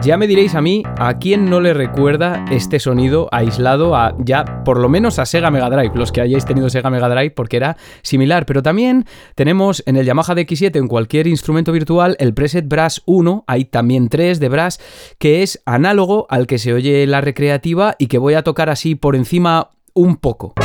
[0.04, 4.64] Ya me diréis a mí a quién no le recuerda este sonido aislado a ya
[4.66, 7.58] por lo menos a Sega Mega Drive, los que hayáis tenido Sega Mega Drive porque
[7.58, 12.68] era similar, pero también tenemos en el Yamaha DX7 en cualquier instrumento virtual el preset
[12.68, 14.80] Brass 1, hay también 3 de Brass,
[15.20, 18.96] que es análogo al que se oye la recreativa y que voy a tocar así
[18.96, 20.56] por encima un poco.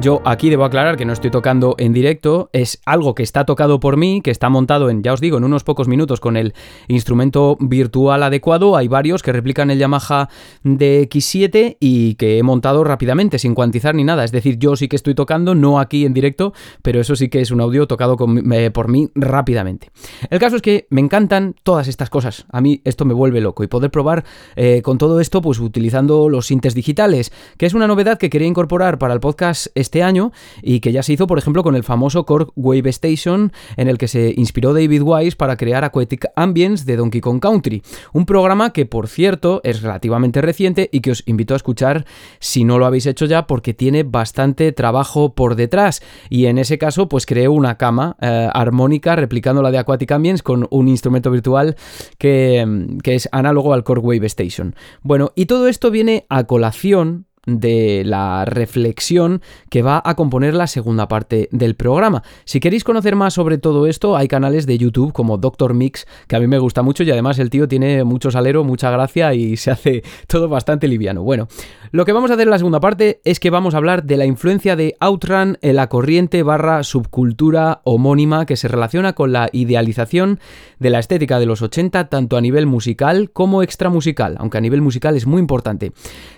[0.00, 3.80] Yo aquí debo aclarar que no estoy tocando en directo, es algo que está tocado
[3.80, 6.54] por mí, que está montado en, ya os digo, en unos pocos minutos con el
[6.86, 8.76] instrumento virtual adecuado.
[8.76, 10.28] Hay varios que replican el Yamaha
[10.62, 14.22] DX7 y que he montado rápidamente, sin cuantizar ni nada.
[14.22, 17.40] Es decir, yo sí que estoy tocando, no aquí en directo, pero eso sí que
[17.40, 18.16] es un audio tocado
[18.52, 19.90] eh, por mí rápidamente.
[20.30, 22.46] El caso es que me encantan todas estas cosas.
[22.50, 24.24] A mí esto me vuelve loco y poder probar
[24.54, 28.46] eh, con todo esto, pues utilizando los sintes digitales, que es una novedad que quería
[28.46, 29.66] incorporar para el podcast
[30.02, 30.32] año
[30.62, 33.98] y que ya se hizo, por ejemplo, con el famoso Korg Wave Station, en el
[33.98, 37.82] que se inspiró David Wise para crear Aquatic Ambience de Donkey Kong Country.
[38.12, 42.04] Un programa que, por cierto, es relativamente reciente y que os invito a escuchar
[42.38, 46.02] si no lo habéis hecho ya, porque tiene bastante trabajo por detrás.
[46.28, 50.42] Y en ese caso, pues creé una cama eh, armónica replicando la de Aquatic Ambience
[50.42, 51.76] con un instrumento virtual
[52.18, 54.74] que, que es análogo al Korg Wave Station.
[55.02, 59.40] Bueno, y todo esto viene a colación de la reflexión
[59.70, 62.22] que va a componer la segunda parte del programa.
[62.44, 66.36] Si queréis conocer más sobre todo esto, hay canales de YouTube como Doctor Mix, que
[66.36, 69.56] a mí me gusta mucho y además el tío tiene mucho salero, mucha gracia y
[69.56, 71.22] se hace todo bastante liviano.
[71.22, 71.48] Bueno,
[71.90, 74.16] lo que vamos a hacer en la segunda parte es que vamos a hablar de
[74.16, 79.48] la influencia de Outrun en la corriente barra subcultura homónima que se relaciona con la
[79.52, 80.38] idealización
[80.78, 84.82] de la estética de los 80 tanto a nivel musical como extramusical, aunque a nivel
[84.82, 85.92] musical es muy importante.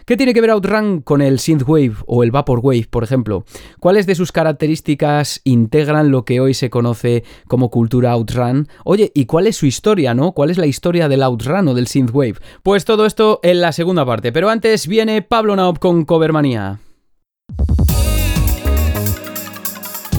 [0.05, 3.45] ¿Qué tiene que ver Outrun con el synthwave o el vaporwave, por ejemplo?
[3.81, 8.69] ¿Cuáles de sus características integran lo que hoy se conoce como cultura Outrun?
[8.85, 10.33] Oye, ¿y cuál es su historia, no?
[10.33, 12.35] ¿Cuál es la historia del Outrun o del synthwave?
[12.63, 16.79] Pues todo esto en la segunda parte, pero antes viene Pablo Naop con Covermanía.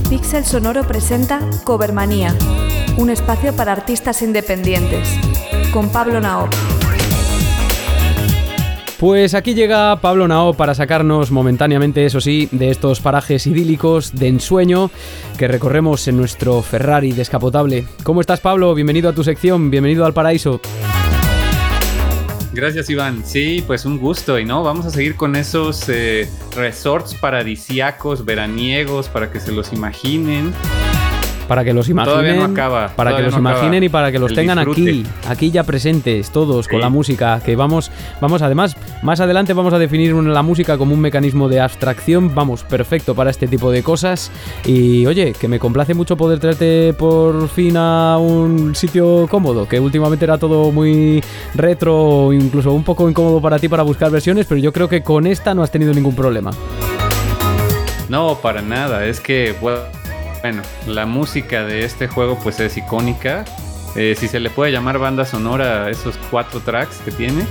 [0.10, 2.36] Pixel Sonoro presenta Covermanía,
[2.98, 5.08] un espacio para artistas independientes,
[5.72, 6.50] con Pablo Naop.
[9.00, 14.28] Pues aquí llega Pablo Nao para sacarnos momentáneamente, eso sí, de estos parajes idílicos de
[14.28, 14.92] ensueño
[15.38, 17.86] que recorremos en nuestro Ferrari descapotable.
[18.04, 18.74] ¿Cómo estás, Pablo?
[18.74, 20.62] Bienvenido a tu sección, bienvenido al paraíso.
[22.54, 23.24] Gracias, Iván.
[23.26, 24.38] Sí, pues un gusto.
[24.38, 29.72] Y no, vamos a seguir con esos eh, resorts paradisiacos, veraniegos, para que se los
[29.72, 30.54] imaginen
[31.52, 32.54] para que los imaginen.
[32.96, 36.80] para que los imaginen y para que los tengan aquí, aquí ya presentes todos con
[36.80, 37.42] la música.
[37.44, 37.92] Que vamos,
[38.22, 42.34] vamos además, más adelante vamos a definir la música como un mecanismo de abstracción.
[42.34, 44.32] Vamos, perfecto para este tipo de cosas.
[44.64, 49.78] Y oye, que me complace mucho poder traerte por fin a un sitio cómodo, que
[49.78, 51.22] últimamente era todo muy
[51.54, 55.28] retro, incluso un poco incómodo para ti para buscar versiones, pero yo creo que con
[55.28, 56.52] esta no has tenido ningún problema.
[58.08, 59.06] No, para nada.
[59.06, 60.01] Es que, bueno,
[60.88, 63.46] la música de este juego pues es icónica.
[63.96, 67.46] Eh, si se le puede llamar banda sonora a esos cuatro tracks que tiene.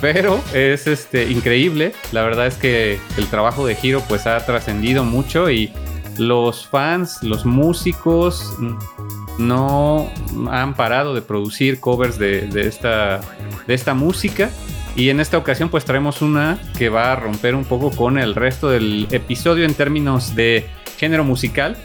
[0.00, 1.92] Pero es este increíble.
[2.12, 5.72] La verdad es que el trabajo de Hiro pues ha trascendido mucho y
[6.16, 8.56] los fans, los músicos
[9.38, 10.10] no
[10.50, 13.20] han parado de producir covers de, esta,
[13.66, 14.50] de esta música.
[14.96, 18.34] Y en esta ocasión pues traemos una que va a romper un poco con el
[18.34, 20.68] resto del episodio en términos de
[20.98, 21.76] género musical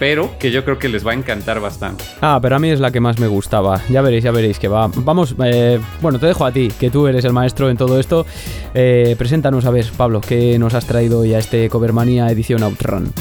[0.00, 2.02] pero que yo creo que les va a encantar bastante.
[2.22, 3.82] Ah, pero a mí es la que más me gustaba.
[3.90, 4.90] Ya veréis, ya veréis que va.
[4.92, 8.26] Vamos, eh, bueno, te dejo a ti, que tú eres el maestro en todo esto.
[8.72, 13.12] Eh, preséntanos a ver, Pablo, ¿qué nos has traído ya este Covermania edición Outrun?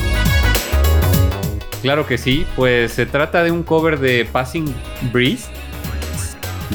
[1.82, 4.74] Claro que sí, pues se trata de un cover de Passing
[5.12, 5.50] Breeze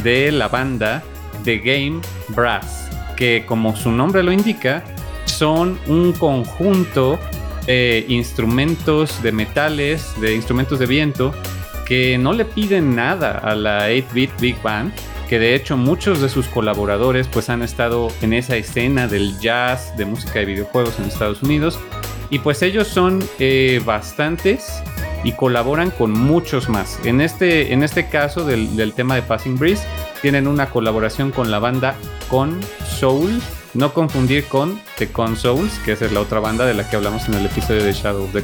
[0.03, 1.03] de la banda
[1.45, 4.85] The Game Brass, que como su nombre lo indica,
[5.25, 7.19] son un conjunto
[8.09, 11.35] instrumentos de metales, de instrumentos de viento,
[11.85, 14.93] que no le piden nada a la 8-bit Big Band,
[15.29, 19.97] que de hecho muchos de sus colaboradores pues han estado en esa escena del jazz,
[19.97, 21.79] de música de videojuegos en Estados Unidos,
[22.31, 24.83] y pues ellos son eh, bastantes
[25.23, 26.99] y colaboran con muchos más.
[27.05, 29.85] En este, en este caso del, del tema de Passing Breeze,
[30.21, 31.95] tienen una colaboración con la banda
[32.29, 33.41] Con Soul,
[33.75, 37.29] no confundir con The Consoles, que esa es la otra banda de la que hablamos
[37.29, 38.43] en el episodio de Shadow of the.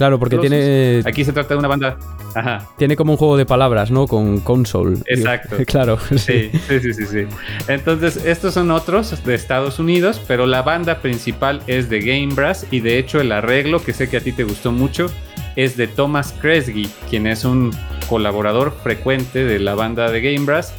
[0.00, 1.02] Claro, porque tiene.
[1.04, 1.98] Aquí se trata de una banda.
[2.34, 2.66] Ajá.
[2.78, 4.06] Tiene como un juego de palabras, ¿no?
[4.06, 4.98] Con console.
[5.06, 5.56] Exacto.
[5.66, 5.98] claro.
[6.16, 6.50] Sí.
[6.68, 7.26] sí, sí, sí, sí.
[7.68, 12.66] Entonces, estos son otros de Estados Unidos, pero la banda principal es de Game Brass
[12.70, 15.10] y de hecho el arreglo, que sé que a ti te gustó mucho,
[15.56, 17.70] es de Thomas Kresge, quien es un
[18.08, 20.72] colaborador frecuente de la banda de Game Brass.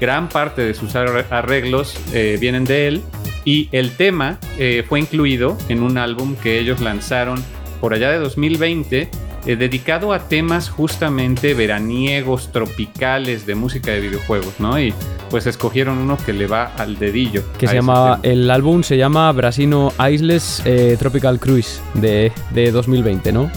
[0.00, 3.02] Gran parte de sus arreglos eh, vienen de él
[3.46, 7.42] y el tema eh, fue incluido en un álbum que ellos lanzaron
[7.80, 9.08] por allá de 2020,
[9.46, 14.78] eh, dedicado a temas justamente veraniegos, tropicales de música de videojuegos, ¿no?
[14.80, 14.92] Y
[15.30, 17.44] pues escogieron uno que le va al dedillo.
[17.56, 23.30] Que se llama, el álbum se llama Brasino Isles eh, Tropical Cruise de, de 2020,
[23.30, 23.50] ¿no?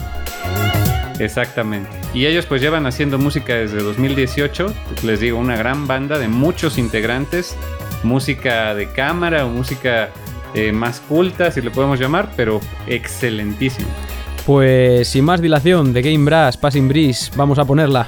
[1.17, 1.89] Exactamente.
[2.13, 4.71] Y ellos pues llevan haciendo música desde 2018,
[5.03, 7.57] les digo, una gran banda de muchos integrantes
[8.03, 10.09] música de cámara o música
[10.53, 13.87] eh, más culta, si le podemos llamar, pero excelentísimo.
[14.45, 18.07] Pues sin más dilación, de Game Brass, Passing Breeze, vamos a ponerla.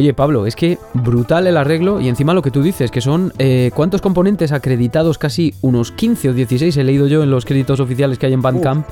[0.00, 3.34] Oye, Pablo, es que brutal el arreglo y encima lo que tú dices, que son
[3.36, 7.80] eh, cuántos componentes acreditados, casi unos 15 o 16 he leído yo en los créditos
[7.80, 8.88] oficiales que hay en Bandcamp.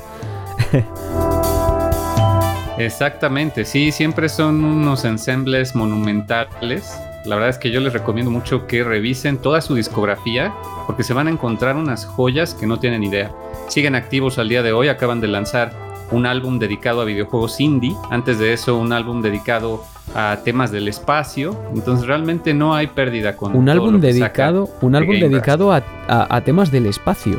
[2.76, 6.92] Exactamente, sí, siempre son unos ensembles monumentales.
[7.24, 10.52] La verdad es que yo les recomiendo mucho que revisen toda su discografía
[10.86, 13.32] porque se van a encontrar unas joyas que no tienen idea.
[13.68, 15.72] Siguen activos al día de hoy, acaban de lanzar
[16.10, 19.82] un álbum dedicado a videojuegos indie, antes de eso un álbum dedicado
[20.14, 25.14] a temas del espacio, entonces realmente no hay pérdida con un álbum dedicado, un álbum
[25.16, 27.36] Game dedicado a, a- a temas del espacio.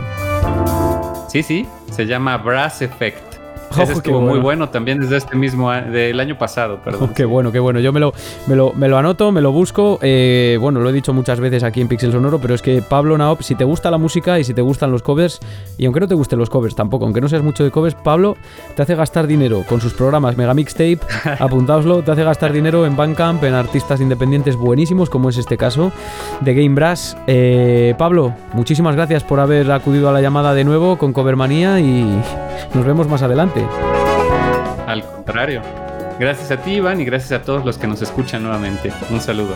[1.28, 3.29] Sí, sí, se llama Brass Effect.
[3.72, 4.32] Ojo, Ese qué estuvo bueno.
[4.34, 7.10] muy bueno también desde este mismo del año pasado, perdón.
[7.10, 7.80] Oh, qué bueno, qué bueno.
[7.80, 8.14] Yo me lo,
[8.48, 10.00] me lo, me lo anoto, me lo busco.
[10.02, 13.18] eh, bueno, lo he dicho muchas veces aquí en Pixel Sonoro, pero es que Pablo
[13.18, 15.40] Naop, si te gusta la música y si te gustan los covers,
[15.78, 18.36] y aunque no te gusten los covers tampoco, aunque no seas mucho de covers, Pablo
[18.76, 21.00] te hace gastar dinero con sus programas Mega Mixtape,
[21.40, 25.92] apuntaoslo, te hace gastar dinero en Bandcamp, en artistas independientes buenísimos, como es este caso
[26.42, 27.18] de Game Brass.
[27.28, 32.04] Eh, Pablo, muchísimas gracias por haber acudido a la llamada de nuevo con Covermanía y
[32.74, 33.59] nos vemos más adelante.
[34.88, 35.62] Al contrario.
[36.20, 38.92] Gracias a ti, Iván, y gracias a todos los que nos escuchan nuevamente.
[39.10, 39.56] Un saludo.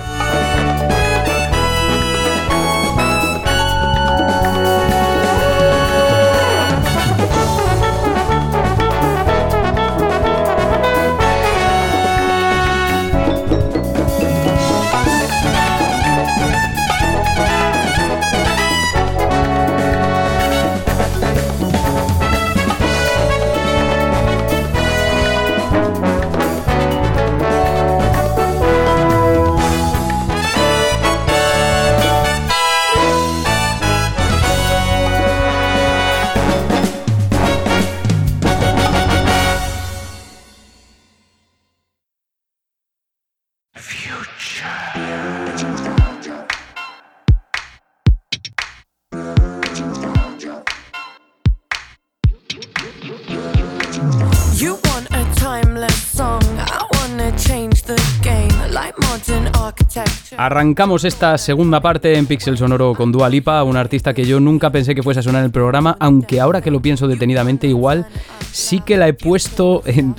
[60.38, 64.72] Arrancamos esta segunda parte en Pixel Sonoro con Dua Lipa, una artista que yo nunca
[64.72, 68.08] pensé que fuese a sonar en el programa, aunque ahora que lo pienso detenidamente, igual
[68.52, 70.16] sí que la he puesto en,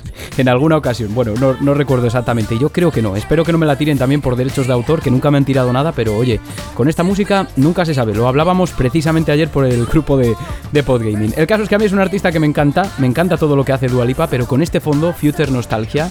[0.47, 1.13] alguna ocasión.
[1.13, 3.15] Bueno, no, recuerdo exactamente, yo creo que no.
[3.15, 5.45] Espero que no me la tiren también por derechos de autor, que nunca me han
[5.45, 6.39] tirado nada, pero oye,
[6.75, 8.13] con esta música nunca se sabe.
[8.13, 10.35] Lo hablábamos precisamente ayer por el grupo de,
[10.71, 11.33] de Podgaming.
[11.35, 13.55] El caso es que a mí es una artista que me encanta, me encanta todo
[13.55, 16.09] lo que hace Dua Lipa, pero con este fondo, Future Nostalgia,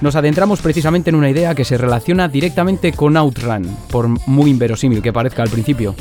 [0.00, 5.02] nos adentramos precisamente en una idea que se relaciona directamente con Outrun, por muy inverosímil
[5.02, 5.94] que parezca al principio.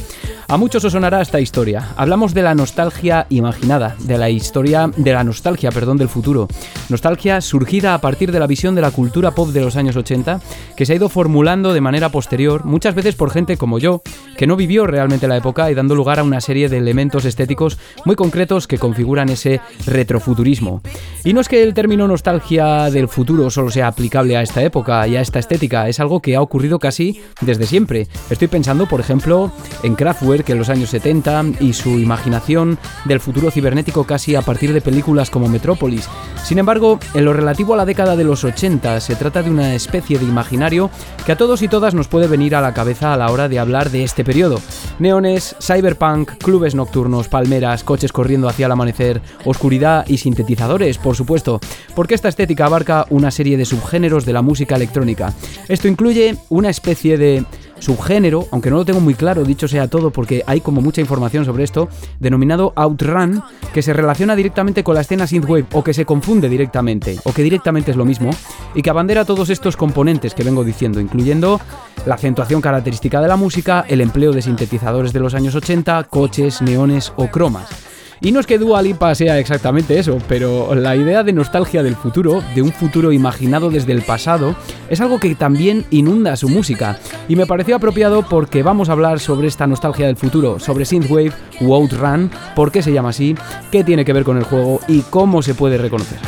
[0.47, 1.89] A muchos os sonará esta historia.
[1.97, 6.47] Hablamos de la nostalgia imaginada, de la historia de la nostalgia, perdón, del futuro.
[6.89, 10.39] Nostalgia surgida a partir de la visión de la cultura pop de los años 80,
[10.77, 14.03] que se ha ido formulando de manera posterior, muchas veces por gente como yo,
[14.37, 17.79] que no vivió realmente la época y dando lugar a una serie de elementos estéticos
[18.05, 20.81] muy concretos que configuran ese retrofuturismo.
[21.23, 25.07] Y no es que el término nostalgia del futuro solo sea aplicable a esta época
[25.07, 28.07] y a esta estética, es algo que ha ocurrido casi desde siempre.
[28.29, 29.51] Estoy pensando, por ejemplo,
[29.83, 34.73] en Kraftwerk en los años 70 y su imaginación del futuro cibernético casi a partir
[34.73, 36.07] de películas como Metrópolis.
[36.43, 39.73] Sin embargo, en lo relativo a la década de los 80, se trata de una
[39.73, 40.91] especie de imaginario
[41.25, 43.59] que a todos y todas nos puede venir a la cabeza a la hora de
[43.59, 44.59] hablar de este periodo.
[44.99, 51.59] Neones, cyberpunk, clubes nocturnos, palmeras, coches corriendo hacia el amanecer, oscuridad y sintetizadores, por supuesto,
[51.95, 55.33] porque esta estética abarca una serie de subgéneros de la música electrónica.
[55.67, 57.43] Esto incluye una especie de
[57.79, 61.43] subgénero, aunque no lo tengo muy claro, dicho sea todo, porque hay como mucha información
[61.43, 61.89] sobre esto,
[62.19, 63.43] denominado Outrun,
[63.73, 67.43] que se relaciona directamente con la escena synthwave, o que se confunde directamente, o que
[67.43, 68.29] directamente es lo mismo,
[68.73, 71.59] y que abandera todos estos componentes que vengo diciendo, incluyendo
[72.05, 76.61] la acentuación característica de la música, el empleo de sintetizadores de los años 80, coches,
[76.61, 77.94] neones o cromas.
[78.21, 81.95] Y no es que Dua Lipa sea exactamente eso, pero la idea de nostalgia del
[81.95, 84.55] futuro, de un futuro imaginado desde el pasado,
[84.89, 86.99] es algo que también inunda su música.
[87.27, 91.33] Y me pareció apropiado porque vamos a hablar sobre esta nostalgia del futuro, sobre Synthwave
[91.61, 93.35] Outrun, por qué se llama así,
[93.71, 96.19] qué tiene que ver con el juego y cómo se puede reconocer.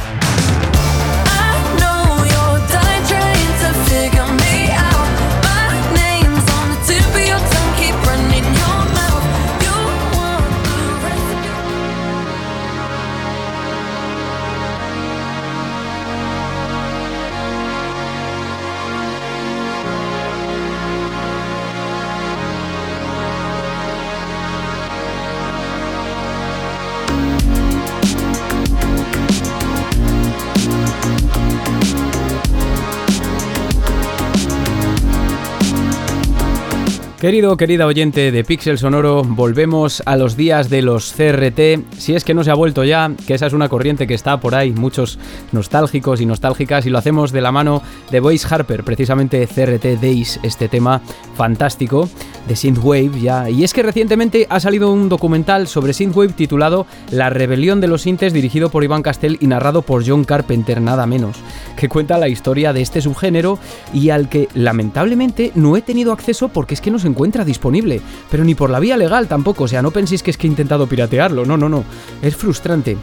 [37.27, 41.97] Querido, querida oyente de Pixel Sonoro, volvemos a los días de los CRT.
[41.97, 44.39] Si es que no se ha vuelto ya, que esa es una corriente que está
[44.39, 45.19] por ahí, muchos
[45.51, 47.81] nostálgicos y nostálgicas, y lo hacemos de la mano
[48.11, 51.01] de Boyce Harper, precisamente CRT Days, este tema
[51.35, 52.09] fantástico
[52.47, 53.49] de Synthwave ya.
[53.49, 58.03] Y es que recientemente ha salido un documental sobre Synthwave titulado La rebelión de los
[58.03, 61.35] sintes, dirigido por Iván Castell y narrado por John Carpenter, nada menos,
[61.75, 63.59] que cuenta la historia de este subgénero
[63.93, 67.99] y al que lamentablemente no he tenido acceso porque es que no se encuentra disponible,
[68.29, 70.49] pero ni por la vía legal tampoco, o sea, no penséis que es que he
[70.49, 71.83] intentado piratearlo, no, no, no,
[72.21, 72.95] es frustrante.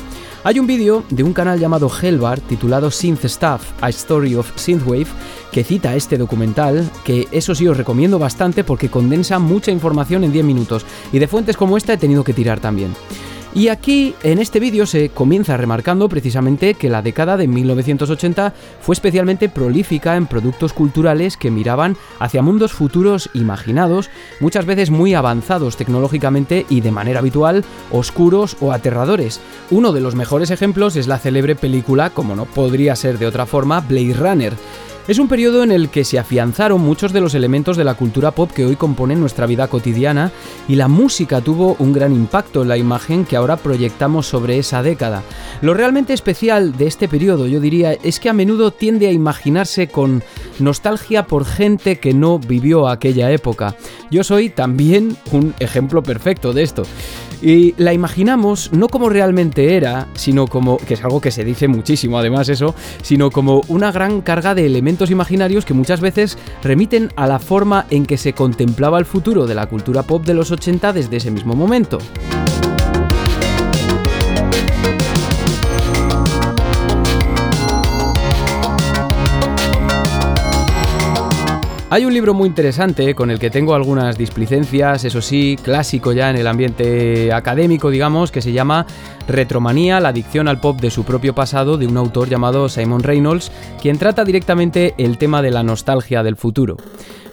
[0.45, 5.09] Hay un vídeo de un canal llamado Hellbar titulado Synth Stuff, A Story of Synthwave,
[5.51, 10.31] que cita este documental, que eso sí os recomiendo bastante porque condensa mucha información en
[10.31, 12.95] 10 minutos, y de fuentes como esta he tenido que tirar también.
[13.55, 18.94] Y aquí, en este vídeo, se comienza remarcando precisamente que la década de 1980 fue
[18.94, 24.10] especialmente prolífica en productos culturales que miraban hacia mundos futuros imaginados,
[24.40, 29.40] muchas veces muy avanzados tecnológicamente y de manera habitual, oscuros o aterradores.
[29.70, 33.47] Uno de los mejores ejemplos es la célebre película, como no podría ser de otra
[33.47, 34.52] forma, Blade Runner.
[35.06, 38.31] Es un periodo en el que se afianzaron muchos de los elementos de la cultura
[38.31, 40.32] pop que hoy componen nuestra vida cotidiana
[40.66, 44.82] y la música tuvo un gran impacto en la imagen que ahora proyectamos sobre esa
[44.82, 45.22] década.
[45.60, 49.89] Lo realmente especial de este periodo, yo diría, es que a menudo tiende a imaginarse
[49.89, 50.22] con
[50.59, 53.76] nostalgia por gente que no vivió aquella época.
[54.10, 56.85] Yo soy también un ejemplo perfecto de esto.
[57.43, 61.69] Y la imaginamos no como realmente era, sino como, que es algo que se dice
[61.69, 67.11] muchísimo además eso, sino como una gran carga de elementos imaginarios que muchas veces remiten
[67.16, 70.51] a la forma en que se contemplaba el futuro de la cultura pop de los
[70.51, 71.98] 80 desde ese mismo momento.
[81.90, 86.31] Hay un libro muy interesante con el que tengo algunas displicencias, eso sí, clásico ya
[86.31, 88.86] en el ambiente académico, digamos, que se llama
[89.29, 93.51] Retromanía, la adicción al pop de su propio pasado, de un autor llamado Simon Reynolds,
[93.81, 96.77] quien trata directamente el tema de la nostalgia del futuro.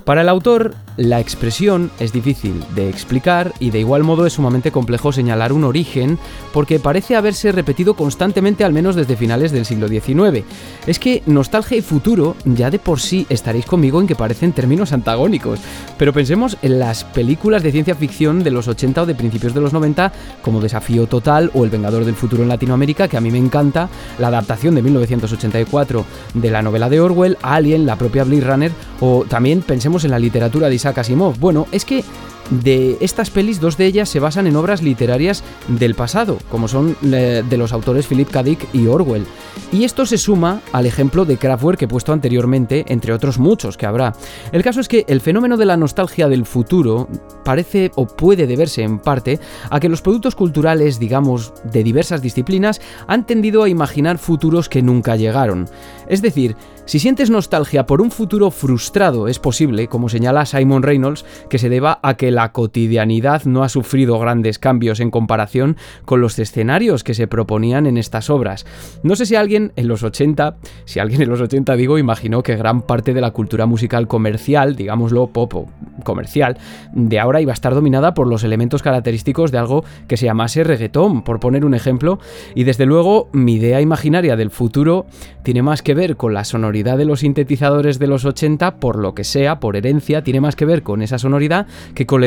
[0.05, 4.71] Para el autor, la expresión es difícil de explicar y de igual modo es sumamente
[4.71, 6.17] complejo señalar un origen
[6.53, 10.43] porque parece haberse repetido constantemente al menos desde finales del siglo XIX.
[10.87, 14.91] Es que nostalgia y futuro ya de por sí estaréis conmigo en que parecen términos
[14.91, 15.59] antagónicos,
[15.97, 19.61] pero pensemos en las películas de ciencia ficción de los 80 o de principios de
[19.61, 20.11] los 90
[20.41, 23.89] como Desafío Total o El Vengador del Futuro en Latinoamérica, que a mí me encanta,
[24.19, 26.05] la adaptación de 1984
[26.35, 30.19] de la novela de Orwell, Alien, la propia Blade Runner o también pensemos en la
[30.19, 31.39] literatura de Isaac Asimov.
[31.39, 32.03] Bueno, es que
[32.51, 36.95] de estas pelis, dos de ellas se basan en obras literarias del pasado, como son
[37.03, 38.43] eh, de los autores Philip K.
[38.43, 39.25] Dick y Orwell.
[39.71, 43.77] Y esto se suma al ejemplo de Kraftwerk que he puesto anteriormente, entre otros muchos
[43.77, 44.13] que habrá.
[44.51, 47.07] El caso es que el fenómeno de la nostalgia del futuro
[47.45, 52.81] parece o puede deberse en parte a que los productos culturales, digamos, de diversas disciplinas,
[53.07, 55.69] han tendido a imaginar futuros que nunca llegaron.
[56.11, 61.23] Es decir, si sientes nostalgia por un futuro frustrado, es posible, como señala Simon Reynolds,
[61.49, 66.19] que se deba a que la cotidianidad no ha sufrido grandes cambios en comparación con
[66.19, 68.65] los escenarios que se proponían en estas obras.
[69.03, 72.57] No sé si alguien en los 80, si alguien en los 80 digo, imaginó que
[72.57, 75.69] gran parte de la cultura musical comercial, digámoslo pop o
[76.03, 76.57] comercial,
[76.91, 80.65] de ahora iba a estar dominada por los elementos característicos de algo que se llamase
[80.65, 82.19] reggaetón, por poner un ejemplo,
[82.53, 85.05] y desde luego mi idea imaginaria del futuro
[85.43, 89.13] tiene más que ver con la sonoridad de los sintetizadores de los 80, por lo
[89.13, 92.21] que sea, por herencia, tiene más que ver con esa sonoridad que con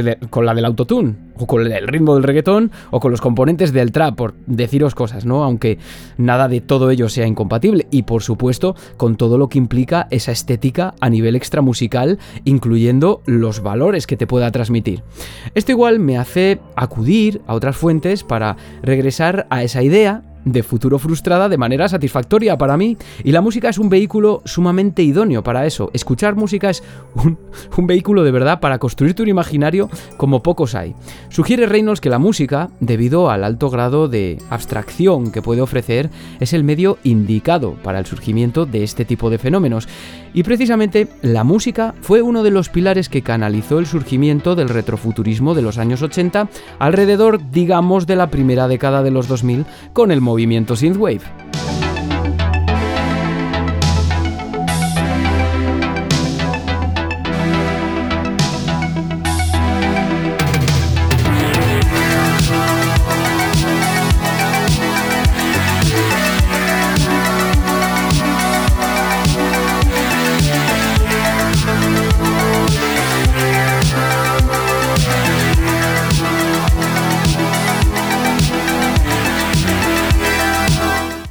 [0.47, 4.15] la del autotune, o con el ritmo del reggaetón, o con los componentes del trap,
[4.15, 5.43] por deciros cosas, ¿no?
[5.43, 5.79] Aunque
[6.17, 10.33] nada de todo ello sea incompatible, y por supuesto, con todo lo que implica esa
[10.33, 15.03] estética a nivel extramusical, incluyendo los valores que te pueda transmitir.
[15.55, 20.99] Esto igual me hace acudir a otras fuentes para regresar a esa idea de futuro
[20.99, 22.97] frustrada de manera satisfactoria para mí.
[23.23, 25.91] Y la música es un vehículo sumamente idóneo para eso.
[25.93, 26.83] Escuchar música es
[27.15, 30.95] un, vehículo de verdad para construirte un imaginario como pocos hay.
[31.29, 36.11] Sugiere Reynolds que la música, debido al alto grado de abstracción que puede ofrecer,
[36.41, 39.89] es el medio indicado para el surgimiento de este tipo de fenómenos.
[40.35, 45.55] Y precisamente la música fue uno de los pilares que canalizó el surgimiento del retrofuturismo
[45.55, 46.49] de los años 80
[46.81, 51.23] alrededor, digamos, de la primera década de los 2000 con el movimiento synthwave.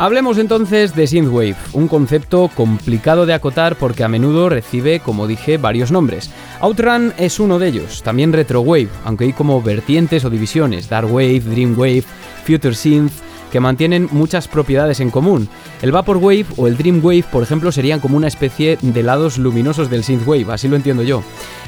[0.04, 5.58] Hablemos entonces de Synthwave, un concepto complicado de acotar porque a menudo recibe, como dije,
[5.58, 6.30] varios nombres.
[6.60, 12.04] Outrun es uno de ellos, también Retrowave, aunque hay como vertientes o divisiones, Darkwave, Dreamwave,
[12.46, 13.14] Future Synth,
[13.50, 15.48] que mantienen muchas propiedades en común.
[15.82, 20.04] El Vaporwave o el Dreamwave, por ejemplo, serían como una especie de lados luminosos del
[20.04, 21.24] Synthwave, así lo entiendo yo.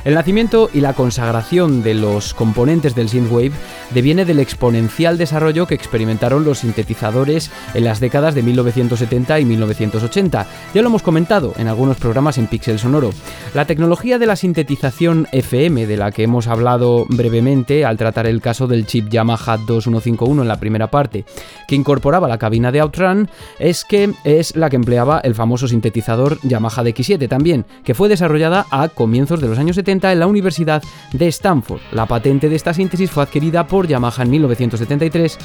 [0.06, 3.54] El nacimiento y la consagración de los componentes del synthwave
[3.92, 10.46] deviene del exponencial desarrollo que experimentaron los sintetizadores en las décadas de 1970 y 1980.
[10.76, 13.10] Ya lo hemos comentado en algunos programas en Pixel Sonoro.
[13.56, 18.42] La tecnología de la sintetización FM, de la que hemos hablado brevemente al tratar el
[18.42, 21.26] caso del chip Yamaha 2151 en la primera parte,
[21.68, 23.28] que incorporaba la cabina de Outrun,
[23.58, 28.68] es que es la que empleaba el famoso sintetizador Yamaha DX7 también, que fue desarrollada
[28.70, 31.82] a comienzos de los años 70 en la Universidad de Stanford.
[31.92, 35.38] La patente de esta síntesis fue adquirida por Yamaha en 1973,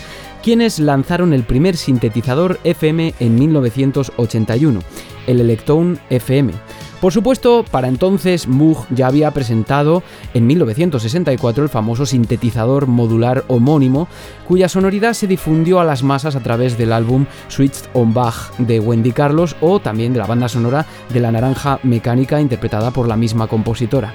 [0.43, 4.81] quienes lanzaron el primer sintetizador FM en 1981,
[5.27, 6.52] el Electone FM.
[7.01, 10.02] Por supuesto, para entonces Moog ya había presentado
[10.35, 14.06] en 1964 el famoso sintetizador modular homónimo,
[14.47, 18.81] cuya sonoridad se difundió a las masas a través del álbum Switched on Bach de
[18.81, 23.16] Wendy Carlos o también de la banda sonora de La Naranja Mecánica interpretada por la
[23.16, 24.12] misma compositora.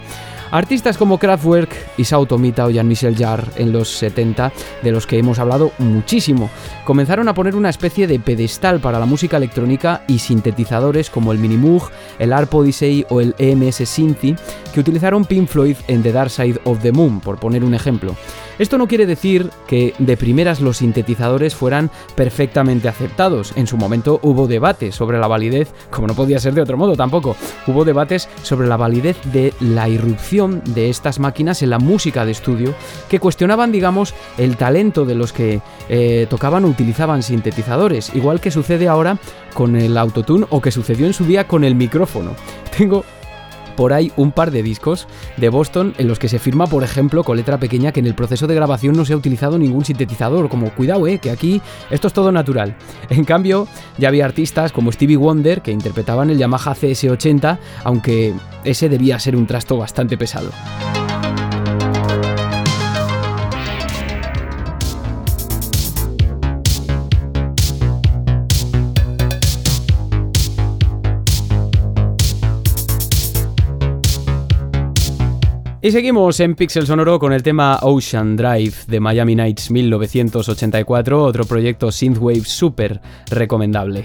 [0.51, 4.51] Artistas como Kraftwerk, Isao Tomita o Jean-Michel Jarre en los 70,
[4.83, 6.49] de los que hemos hablado muchísimo,
[6.85, 11.39] comenzaron a poner una especie de pedestal para la música electrónica y sintetizadores como el
[11.39, 11.89] Minimoog,
[12.19, 14.35] el ARP Odyssey o el EMS Synthi,
[14.73, 18.15] que utilizaron Pink Floyd en The Dark Side of the Moon, por poner un ejemplo.
[18.57, 23.51] Esto no quiere decir que de primeras los sintetizadores fueran perfectamente aceptados.
[23.57, 26.95] En su momento hubo debates sobre la validez, como no podía ser de otro modo
[26.95, 27.35] tampoco,
[27.67, 30.34] hubo debates sobre la validez de la irrupción
[30.65, 32.75] de estas máquinas en la música de estudio
[33.09, 38.51] que cuestionaban, digamos, el talento de los que eh, tocaban o utilizaban sintetizadores, igual que
[38.51, 39.17] sucede ahora
[39.53, 42.31] con el autotune o que sucedió en su día con el micrófono.
[42.77, 43.05] Tengo
[43.75, 45.07] por ahí un par de discos
[45.37, 48.15] de Boston en los que se firma, por ejemplo, con letra pequeña que en el
[48.15, 52.07] proceso de grabación no se ha utilizado ningún sintetizador, como cuidado, eh, que aquí esto
[52.07, 52.75] es todo natural.
[53.09, 58.33] En cambio, ya había artistas como Stevie Wonder que interpretaban el Yamaha CS80, aunque
[58.63, 60.49] ese debía ser un trasto bastante pesado.
[75.85, 81.45] Y seguimos en Pixel Sonoro con el tema Ocean Drive de Miami Nights 1984, otro
[81.45, 82.99] proyecto synthwave súper
[83.29, 84.03] recomendable.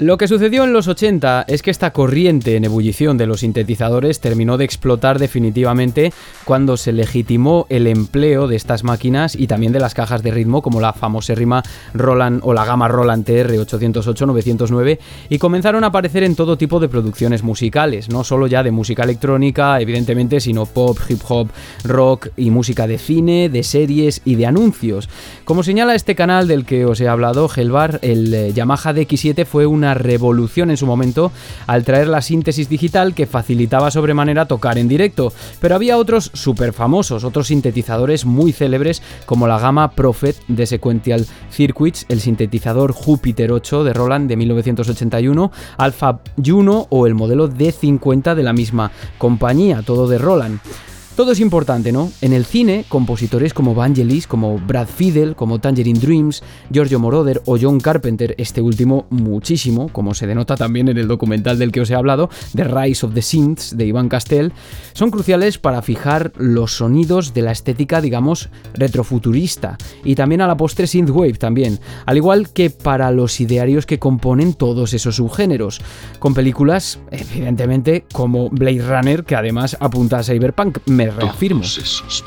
[0.00, 4.18] Lo que sucedió en los 80 es que esta corriente en ebullición de los sintetizadores
[4.18, 6.10] terminó de explotar definitivamente
[6.46, 10.62] cuando se legitimó el empleo de estas máquinas y también de las cajas de ritmo
[10.62, 11.62] como la famosérrima
[11.92, 14.98] Roland o la gama Roland TR 808-909
[15.28, 19.02] y comenzaron a aparecer en todo tipo de producciones musicales, no solo ya de música
[19.02, 21.50] electrónica, evidentemente, sino pop, hip hop,
[21.84, 25.10] rock y música de cine, de series y de anuncios.
[25.44, 29.66] Como señala este canal del que os he hablado, Helvar, el eh, Yamaha DX7 fue
[29.66, 31.32] una revolución en su momento
[31.66, 36.72] al traer la síntesis digital que facilitaba sobremanera tocar en directo, pero había otros súper
[36.72, 43.52] famosos, otros sintetizadores muy célebres como la gama Prophet de Sequential Circuits, el sintetizador Jupiter
[43.52, 49.82] 8 de Roland de 1981, Alpha Juno o el modelo D50 de la misma compañía,
[49.82, 50.60] todo de Roland.
[51.20, 52.10] Todo es importante, ¿no?
[52.22, 56.42] En el cine, compositores como Vangelis, como Brad Fiedel, como Tangerine Dreams,
[56.72, 61.58] Giorgio Moroder o John Carpenter, este último muchísimo, como se denota también en el documental
[61.58, 64.54] del que os he hablado, The Rise of the Synths de Iván Castell,
[64.94, 69.76] son cruciales para fijar los sonidos de la estética, digamos, retrofuturista.
[70.02, 74.54] Y también a la postre synthwave también, al igual que para los idearios que componen
[74.54, 75.82] todos esos subgéneros,
[76.18, 80.78] con películas, evidentemente, como Blade Runner, que además apunta a Cyberpunk,
[81.10, 81.60] reafirmo.
[81.60, 82.24] Todos esos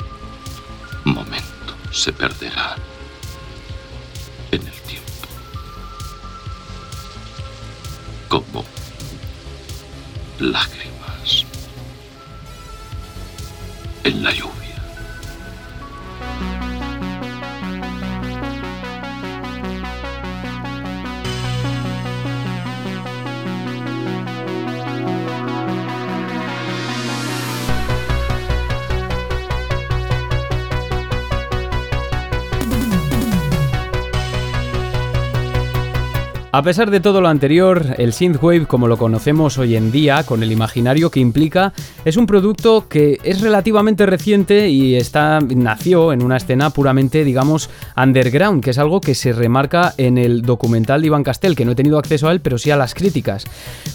[1.04, 2.78] momentos se perderán
[4.50, 5.04] en el tiempo.
[8.28, 8.64] Como
[10.38, 11.44] lágrimas
[14.04, 14.63] en la lluvia.
[36.56, 40.40] A pesar de todo lo anterior, el synthwave como lo conocemos hoy en día, con
[40.44, 41.72] el imaginario que implica,
[42.04, 47.70] es un producto que es relativamente reciente y está nació en una escena puramente, digamos,
[47.96, 51.72] underground, que es algo que se remarca en el documental de Iván Castel, que no
[51.72, 53.46] he tenido acceso a él, pero sí a las críticas.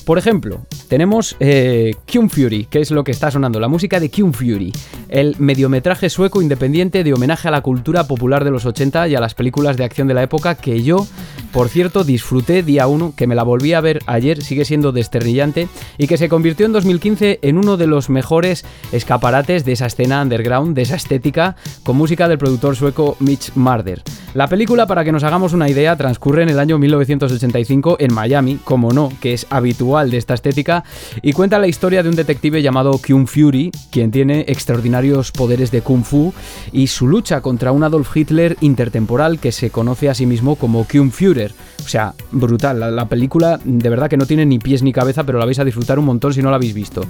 [0.03, 4.33] Por ejemplo, tenemos eh, Fury, que es lo que está sonando, la música de Kung
[4.33, 4.73] Fury,
[5.07, 9.21] el mediometraje sueco independiente de homenaje a la cultura popular de los 80 y a
[9.21, 11.07] las películas de acción de la época que yo,
[11.53, 15.67] por cierto, disfruté día 1, que me la volví a ver ayer, sigue siendo desternillante
[15.97, 20.21] y que se convirtió en 2015 en uno de los mejores escaparates de esa escena
[20.21, 24.01] underground, de esa estética, con música del productor sueco Mitch Marder.
[24.33, 28.59] La película, para que nos hagamos una idea, transcurre en el año 1985 en Miami,
[28.63, 30.83] como no, que es habitual de esta estética,
[31.21, 35.81] y cuenta la historia de un detective llamado Kung Fury, quien tiene extraordinarios poderes de
[35.81, 36.33] Kung Fu,
[36.71, 40.85] y su lucha contra un Adolf Hitler intertemporal que se conoce a sí mismo como
[40.85, 41.53] Kung Führer.
[41.83, 42.79] O sea, brutal.
[42.79, 45.59] La, la película de verdad que no tiene ni pies ni cabeza, pero la vais
[45.59, 47.03] a disfrutar un montón si no la habéis visto.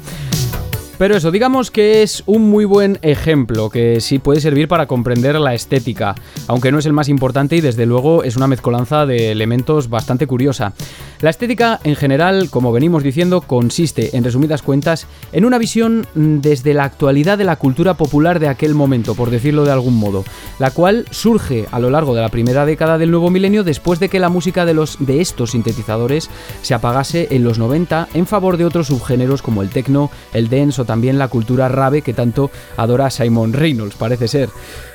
[0.99, 5.39] Pero eso, digamos que es un muy buen ejemplo que sí puede servir para comprender
[5.39, 6.13] la estética,
[6.45, 10.27] aunque no es el más importante y desde luego es una mezcolanza de elementos bastante
[10.27, 10.73] curiosa.
[11.21, 16.73] La estética en general, como venimos diciendo, consiste, en resumidas cuentas, en una visión desde
[16.73, 20.25] la actualidad de la cultura popular de aquel momento, por decirlo de algún modo,
[20.59, 24.09] la cual surge a lo largo de la primera década del nuevo milenio después de
[24.09, 26.29] que la música de, los, de estos sintetizadores
[26.61, 30.81] se apagase en los 90 en favor de otros subgéneros como el techno, el dance
[30.81, 34.49] o también la cultura rave que tanto adora Simon Reynolds, parece ser.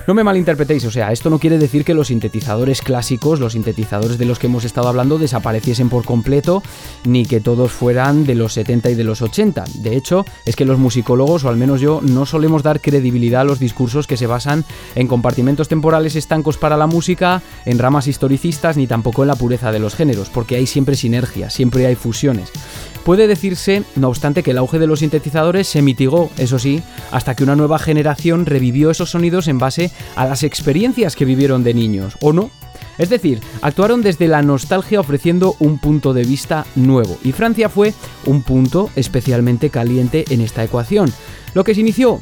[0.08, 4.18] No me malinterpretéis, o sea, esto no quiere decir que los sintetizadores clásicos, los sintetizadores
[4.18, 6.64] de los que hemos estado hablando, desapareciesen por completo,
[7.04, 9.64] ni que todos fueran de los 70 y de los 80.
[9.76, 13.44] De hecho, es que los musicólogos, o al menos yo, no solemos dar credibilidad a
[13.44, 14.64] los discursos que se basan
[14.96, 19.70] en compartimentos temporales estancos para la música, en ramas historicistas, ni tampoco en la pureza
[19.70, 22.50] de los géneros, porque hay siempre sinergias, siempre hay fusiones.
[23.04, 27.34] Puede decirse, no obstante, que el auge de los sintetizadores se mitigó, eso sí, hasta
[27.34, 31.74] que una nueva generación revivió esos sonidos en base a las experiencias que vivieron de
[31.74, 32.50] niños, ¿o no?
[32.96, 37.92] Es decir, actuaron desde la nostalgia ofreciendo un punto de vista nuevo, y Francia fue
[38.24, 41.12] un punto especialmente caliente en esta ecuación.
[41.52, 42.20] Lo que se inició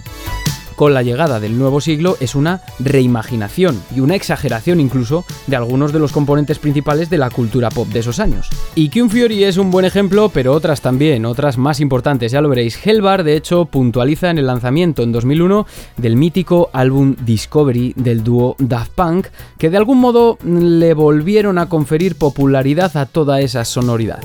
[0.74, 5.92] con la llegada del nuevo siglo es una reimaginación y una exageración incluso de algunos
[5.92, 8.48] de los componentes principales de la cultura pop de esos años.
[8.74, 12.48] Y Kung Fury es un buen ejemplo, pero otras también, otras más importantes, ya lo
[12.48, 12.78] veréis.
[12.84, 15.66] Hellbar, de hecho, puntualiza en el lanzamiento en 2001
[15.96, 19.26] del mítico álbum Discovery del dúo Daft Punk,
[19.58, 24.20] que de algún modo le volvieron a conferir popularidad a toda esa sonoridad.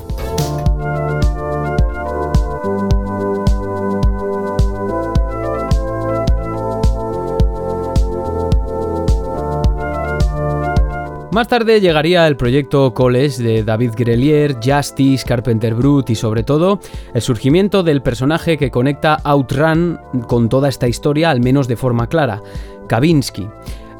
[11.38, 16.80] Más tarde llegaría el proyecto College de David Grelier, Justice, Carpenter Brut y sobre todo
[17.14, 22.08] el surgimiento del personaje que conecta Outrun con toda esta historia, al menos de forma
[22.08, 22.42] clara,
[22.88, 23.48] Kavinsky.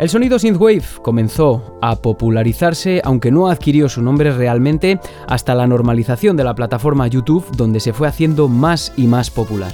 [0.00, 4.98] El sonido synthwave comenzó a popularizarse, aunque no adquirió su nombre realmente
[5.28, 9.70] hasta la normalización de la plataforma YouTube, donde se fue haciendo más y más popular.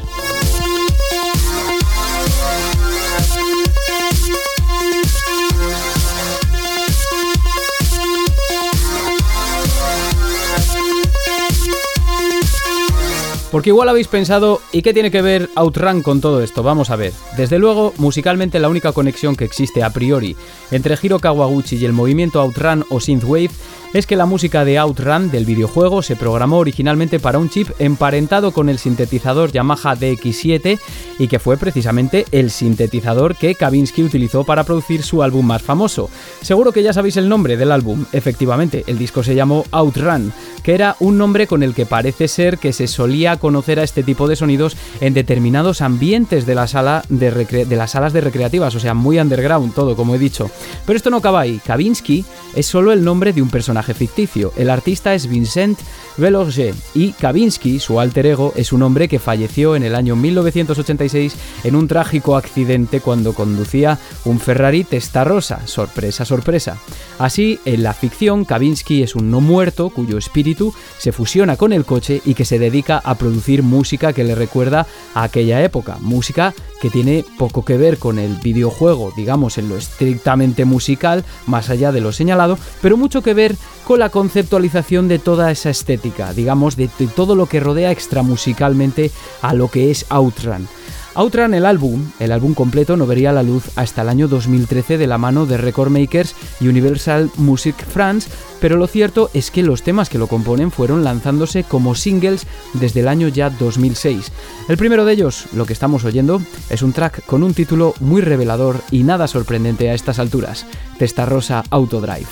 [13.55, 16.65] Porque igual habéis pensado, ¿y qué tiene que ver Outrun con todo esto?
[16.65, 17.13] Vamos a ver.
[17.37, 20.35] Desde luego, musicalmente la única conexión que existe a priori
[20.73, 23.53] entre Hiro Kawaguchi y el movimiento Outrun o Synthwave
[23.95, 28.51] es que la música de Outrun del videojuego se programó originalmente para un chip emparentado
[28.51, 30.81] con el sintetizador Yamaha DX7
[31.21, 36.11] y que fue precisamente el sintetizador que Kavinsky utilizó para producir su álbum más famoso.
[36.43, 40.33] Seguro que ya sabéis el nombre del álbum, efectivamente, el disco se llamó Outrun,
[40.65, 44.03] que era un nombre con el que parece ser que se solía conocer a este
[44.03, 48.81] tipo de sonidos en determinados ambientes de, la sala de, las salas de recreativas, o
[48.81, 50.51] sea, muy underground todo, como he dicho.
[50.87, 52.25] Pero esto no acaba ahí, Kavinsky
[52.57, 54.55] es solo el nombre de un personaje ficticio.
[54.57, 55.79] El artista es Vincent
[56.17, 61.35] Velorge y Kavinsky, su alter ego, es un hombre que falleció en el año 1986
[61.65, 65.67] en un trágico accidente cuando conducía un Ferrari Testarossa.
[65.67, 66.79] Sorpresa, sorpresa.
[67.19, 71.85] Así, en la ficción, Kavinsky es un no muerto cuyo espíritu se fusiona con el
[71.85, 75.99] coche y que se dedica a producir música que le recuerda a aquella época.
[76.01, 81.71] Música que tiene poco que ver con el videojuego, digamos, en lo estrictamente musical, más
[81.71, 83.57] allá de lo señalado, pero mucho que ver
[83.87, 89.11] con la conceptualización de toda esa estética, digamos, de, de todo lo que rodea extramusicalmente
[89.43, 90.69] a lo que es Outrun.
[91.15, 95.07] Outrun, el álbum, el álbum completo, no vería la luz hasta el año 2013 de
[95.07, 98.29] la mano de Record Makers Universal Music France,
[98.61, 103.01] pero lo cierto es que los temas que lo componen fueron lanzándose como singles desde
[103.01, 104.33] el año ya 2006.
[104.69, 108.21] El primero de ellos, lo que estamos oyendo, es un track con un título muy
[108.21, 110.67] revelador y nada sorprendente a estas alturas,
[110.99, 112.27] Testarossa Autodrive.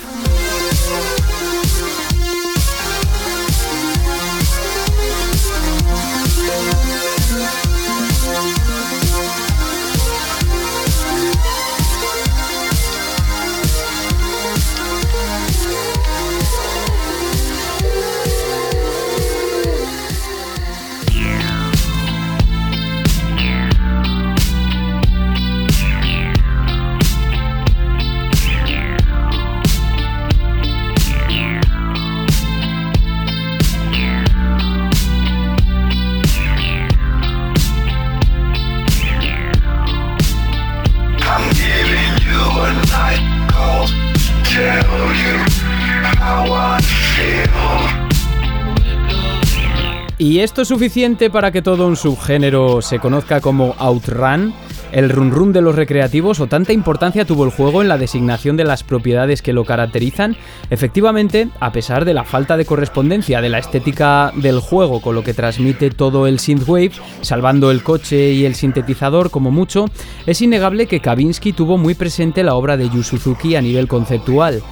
[50.42, 54.52] Esto es suficiente para que todo un subgénero se conozca como Outrun?
[54.90, 58.56] ¿El run run de los recreativos o tanta importancia tuvo el juego en la designación
[58.56, 60.36] de las propiedades que lo caracterizan?
[60.68, 65.22] Efectivamente, a pesar de la falta de correspondencia de la estética del juego con lo
[65.22, 69.86] que transmite todo el synthwave, salvando el coche y el sintetizador como mucho,
[70.26, 74.62] es innegable que Kavinsky tuvo muy presente la obra de Yu Suzuki a nivel conceptual.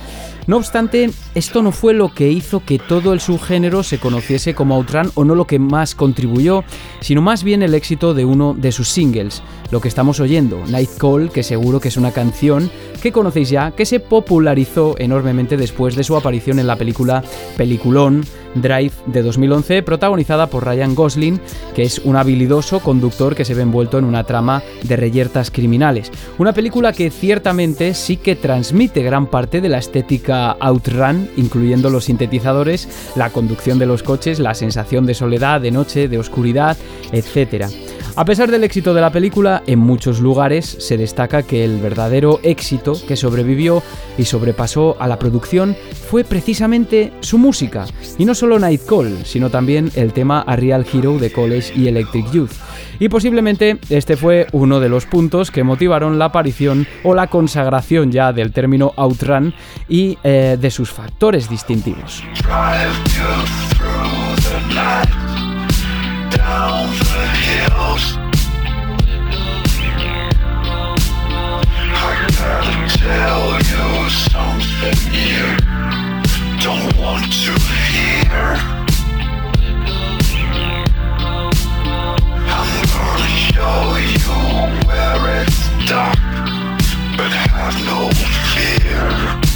[0.51, 4.75] No obstante, esto no fue lo que hizo que todo el subgénero se conociese como
[4.75, 6.65] Outrun o no lo que más contribuyó,
[7.01, 10.91] sino más bien el éxito de uno de sus singles, lo que estamos oyendo, Night
[10.99, 12.69] Call, que seguro que es una canción
[13.01, 17.23] que conocéis ya, que se popularizó enormemente después de su aparición en la película
[17.57, 18.25] Peliculón
[18.55, 21.41] Drive de 2011, protagonizada por Ryan Gosling,
[21.75, 26.11] que es un habilidoso conductor que se ve envuelto en una trama de reyertas criminales.
[26.39, 32.07] Una película que ciertamente sí que transmite gran parte de la estética Outrun, incluyendo los
[32.07, 36.77] sintetizadores, la conducción de los coches, la sensación de soledad, de noche, de oscuridad,
[37.13, 37.67] etc.
[38.17, 42.41] A pesar del éxito de la película, en muchos lugares se destaca que el verdadero
[42.43, 43.83] éxito que sobrevivió
[44.19, 45.77] y sobrepasó a la producción
[46.09, 47.87] fue precisamente su música,
[48.19, 51.89] y no solo Night Call, sino también el tema A Real Hero de College y
[51.89, 52.53] Electric Youth.
[52.99, 58.12] Y posiblemente este fue uno de los puntos que motivaron la aparición o la consagración
[58.12, 59.55] ya del término Outrun
[59.89, 62.23] y eh, de sus factores distintivos.
[73.01, 75.57] Tell you something you
[76.61, 77.53] don't want to
[77.89, 78.47] hear.
[82.57, 84.37] I'm gonna show you
[84.87, 86.19] where it's dark,
[87.17, 88.11] but have no
[88.53, 89.50] fear.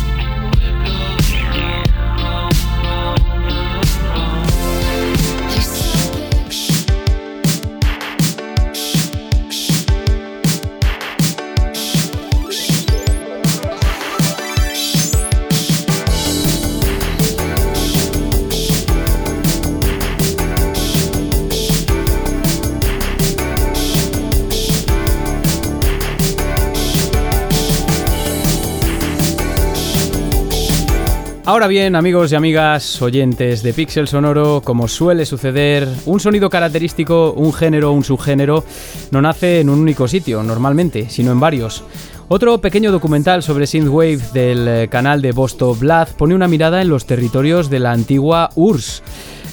[31.47, 37.35] Ahora bien, amigos y amigas oyentes de Pixel Sonoro, como suele suceder, un sonido característico,
[37.37, 38.65] un género un subgénero,
[39.11, 41.85] no nace en un único sitio, normalmente, sino en varios.
[42.29, 46.89] Otro pequeño documental sobre Synthwave del eh, canal de Bosto Blood pone una mirada en
[46.89, 49.03] los territorios de la antigua URSS.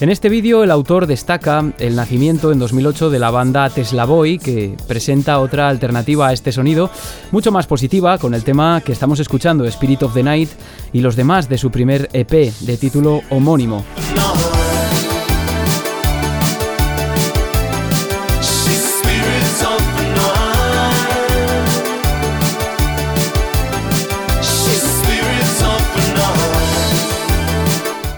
[0.02, 4.40] En este vídeo el autor destaca el nacimiento en 2008 de la banda Tesla Boy,
[4.40, 6.90] que presenta otra alternativa a este sonido,
[7.30, 10.50] mucho más positiva, con el tema que estamos escuchando, Spirit of the Night,
[10.92, 13.86] y los demás de su primer EP de título homónimo.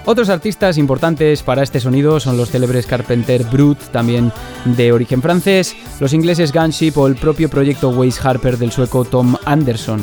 [0.05, 4.33] Otros artistas importantes para este sonido son los célebres Carpenter Brut, también
[4.65, 9.37] de origen francés, los ingleses Gunship o el propio proyecto Waze Harper del sueco Tom
[9.45, 10.01] Anderson.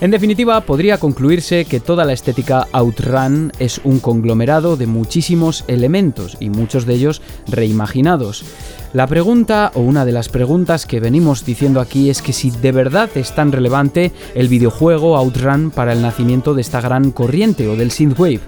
[0.00, 6.36] En definitiva, podría concluirse que toda la estética Outrun es un conglomerado de muchísimos elementos
[6.38, 8.44] y muchos de ellos reimaginados.
[8.92, 12.72] La pregunta, o una de las preguntas que venimos diciendo aquí, es que si de
[12.72, 17.76] verdad es tan relevante el videojuego Outrun para el nacimiento de esta gran corriente o
[17.76, 18.40] del synthwave.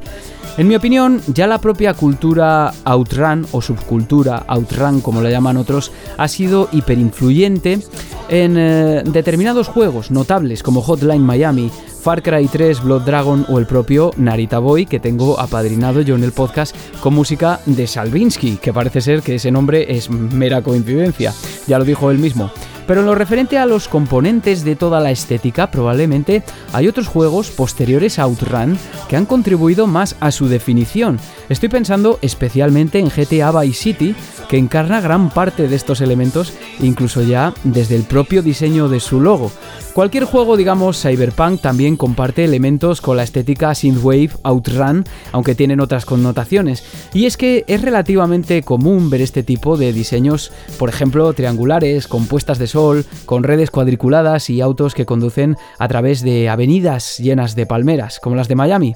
[0.59, 5.93] En mi opinión, ya la propia cultura Outrun o subcultura Outrun, como la llaman otros,
[6.17, 7.79] ha sido hiperinfluyente
[8.29, 11.71] en eh, determinados juegos notables como Hotline Miami,
[12.03, 16.25] Far Cry 3, Blood Dragon o el propio Narita Boy que tengo apadrinado yo en
[16.25, 21.33] el podcast con música de Salvinsky, que parece ser que ese nombre es mera coincidencia,
[21.69, 22.51] ya lo dijo él mismo.
[22.89, 26.43] Pero en lo referente a los componentes de toda la estética, probablemente
[26.73, 28.79] hay otros juegos posteriores a Outrun
[29.11, 31.21] que han contribuido más a su definición.
[31.51, 34.15] Estoy pensando especialmente en GTA Vice City,
[34.49, 39.21] que encarna gran parte de estos elementos, incluso ya desde el propio diseño de su
[39.21, 39.53] logo.
[39.93, 46.05] Cualquier juego, digamos, Cyberpunk también comparte elementos con la estética Synthwave Outrun, aunque tienen otras
[46.07, 46.85] connotaciones.
[47.13, 52.27] Y es que es relativamente común ver este tipo de diseños, por ejemplo, triangulares, con
[52.27, 52.78] puestas de sol,
[53.27, 58.37] con redes cuadriculadas y autos que conducen a través de avenidas llenas de palmeras, como
[58.37, 58.95] las de Miami.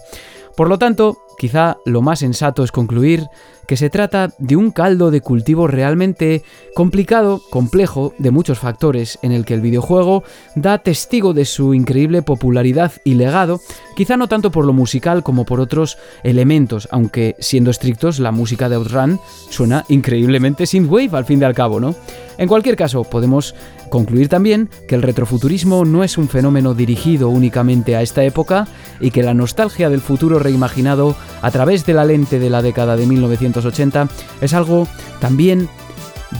[0.56, 3.26] Por lo tanto, quizá lo más sensato es concluir
[3.66, 6.42] que se trata de un caldo de cultivo realmente
[6.74, 10.24] complicado, complejo, de muchos factores, en el que el videojuego
[10.56, 13.60] da testigo de su increíble popularidad y legado,
[13.96, 18.68] quizá no tanto por lo musical como por otros elementos, aunque siendo estrictos la música
[18.68, 21.94] de Outrun suena increíblemente synthwave al fin y al cabo, ¿no?
[22.38, 23.54] En cualquier caso, podemos
[23.90, 28.66] concluir también que el retrofuturismo no es un fenómeno dirigido únicamente a esta época
[29.00, 32.96] y que la nostalgia del futuro reimaginado a través de la lente de la década
[32.96, 34.08] de 1980
[34.40, 34.86] es algo
[35.20, 35.68] también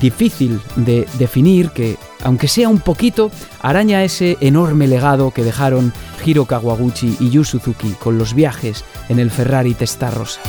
[0.01, 3.31] difícil de definir que, aunque sea un poquito,
[3.61, 5.93] araña ese enorme legado que dejaron
[6.25, 10.41] Hiro Kawaguchi y Yu Suzuki con los viajes en el Ferrari Testarossa.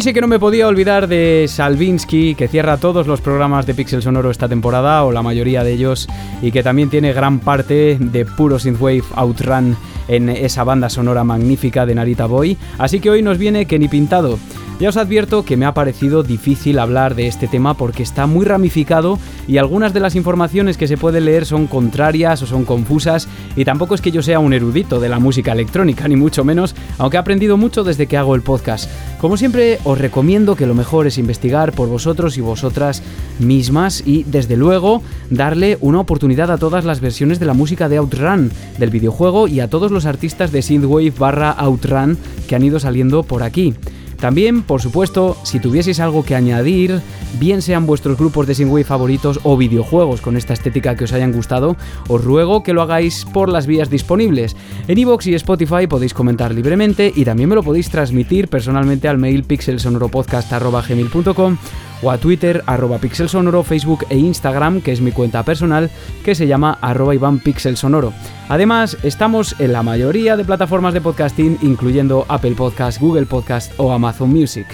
[0.00, 3.74] Hoy sí que no me podía olvidar de Salvinsky, que cierra todos los programas de
[3.74, 6.08] Pixel Sonoro esta temporada, o la mayoría de ellos,
[6.40, 9.76] y que también tiene gran parte de puro synthwave outrun
[10.10, 12.58] en esa banda sonora magnífica de Narita Boy.
[12.78, 14.38] Así que hoy nos viene que ni pintado.
[14.80, 18.46] Ya os advierto que me ha parecido difícil hablar de este tema porque está muy
[18.46, 23.28] ramificado y algunas de las informaciones que se puede leer son contrarias o son confusas
[23.56, 26.74] y tampoco es que yo sea un erudito de la música electrónica, ni mucho menos,
[26.96, 28.90] aunque he aprendido mucho desde que hago el podcast.
[29.20, 33.02] Como siempre, os recomiendo que lo mejor es investigar por vosotros y vosotras
[33.38, 37.98] mismas y, desde luego, darle una oportunidad a todas las versiones de la música de
[37.98, 42.16] Outrun del videojuego y a todos los artistas de Synthwave barra Outrun
[42.48, 43.74] que han ido saliendo por aquí.
[44.20, 47.00] También, por supuesto, si tuvieseis algo que añadir,
[47.38, 51.32] bien sean vuestros grupos de Synthwave favoritos o videojuegos con esta estética que os hayan
[51.32, 54.56] gustado, os ruego que lo hagáis por las vías disponibles.
[54.88, 59.16] En iVoox y Spotify podéis comentar libremente y también me lo podéis transmitir personalmente al
[59.16, 61.56] mail pixelsonoropodcast.gmail.com
[62.02, 65.90] o a Twitter, arroba pixelsonoro, Facebook e Instagram, que es mi cuenta personal,
[66.24, 68.12] que se llama arroba Iván Pixelsonoro.
[68.48, 73.92] Además, estamos en la mayoría de plataformas de podcasting, incluyendo Apple Podcast, Google Podcast o
[73.92, 74.66] Amazon Music.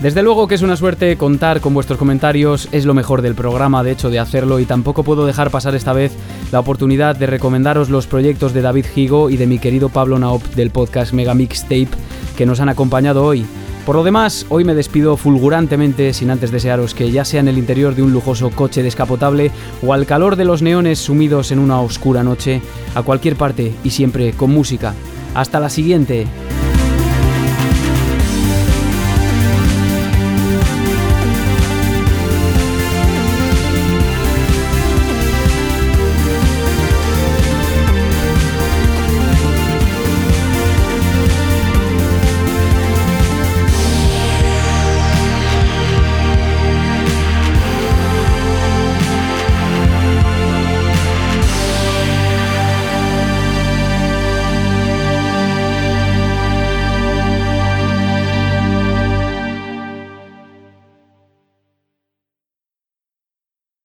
[0.00, 3.82] Desde luego que es una suerte contar con vuestros comentarios, es lo mejor del programa,
[3.82, 6.12] de hecho, de hacerlo, y tampoco puedo dejar pasar esta vez
[6.52, 10.44] la oportunidad de recomendaros los proyectos de David Higo y de mi querido Pablo Naop
[10.54, 11.88] del podcast Mega Mixtape
[12.36, 13.44] que nos han acompañado hoy.
[13.84, 17.58] Por lo demás, hoy me despido fulgurantemente sin antes desearos que ya sea en el
[17.58, 19.50] interior de un lujoso coche descapotable
[19.84, 22.62] o al calor de los neones sumidos en una oscura noche,
[22.94, 24.94] a cualquier parte y siempre con música.
[25.34, 26.28] Hasta la siguiente.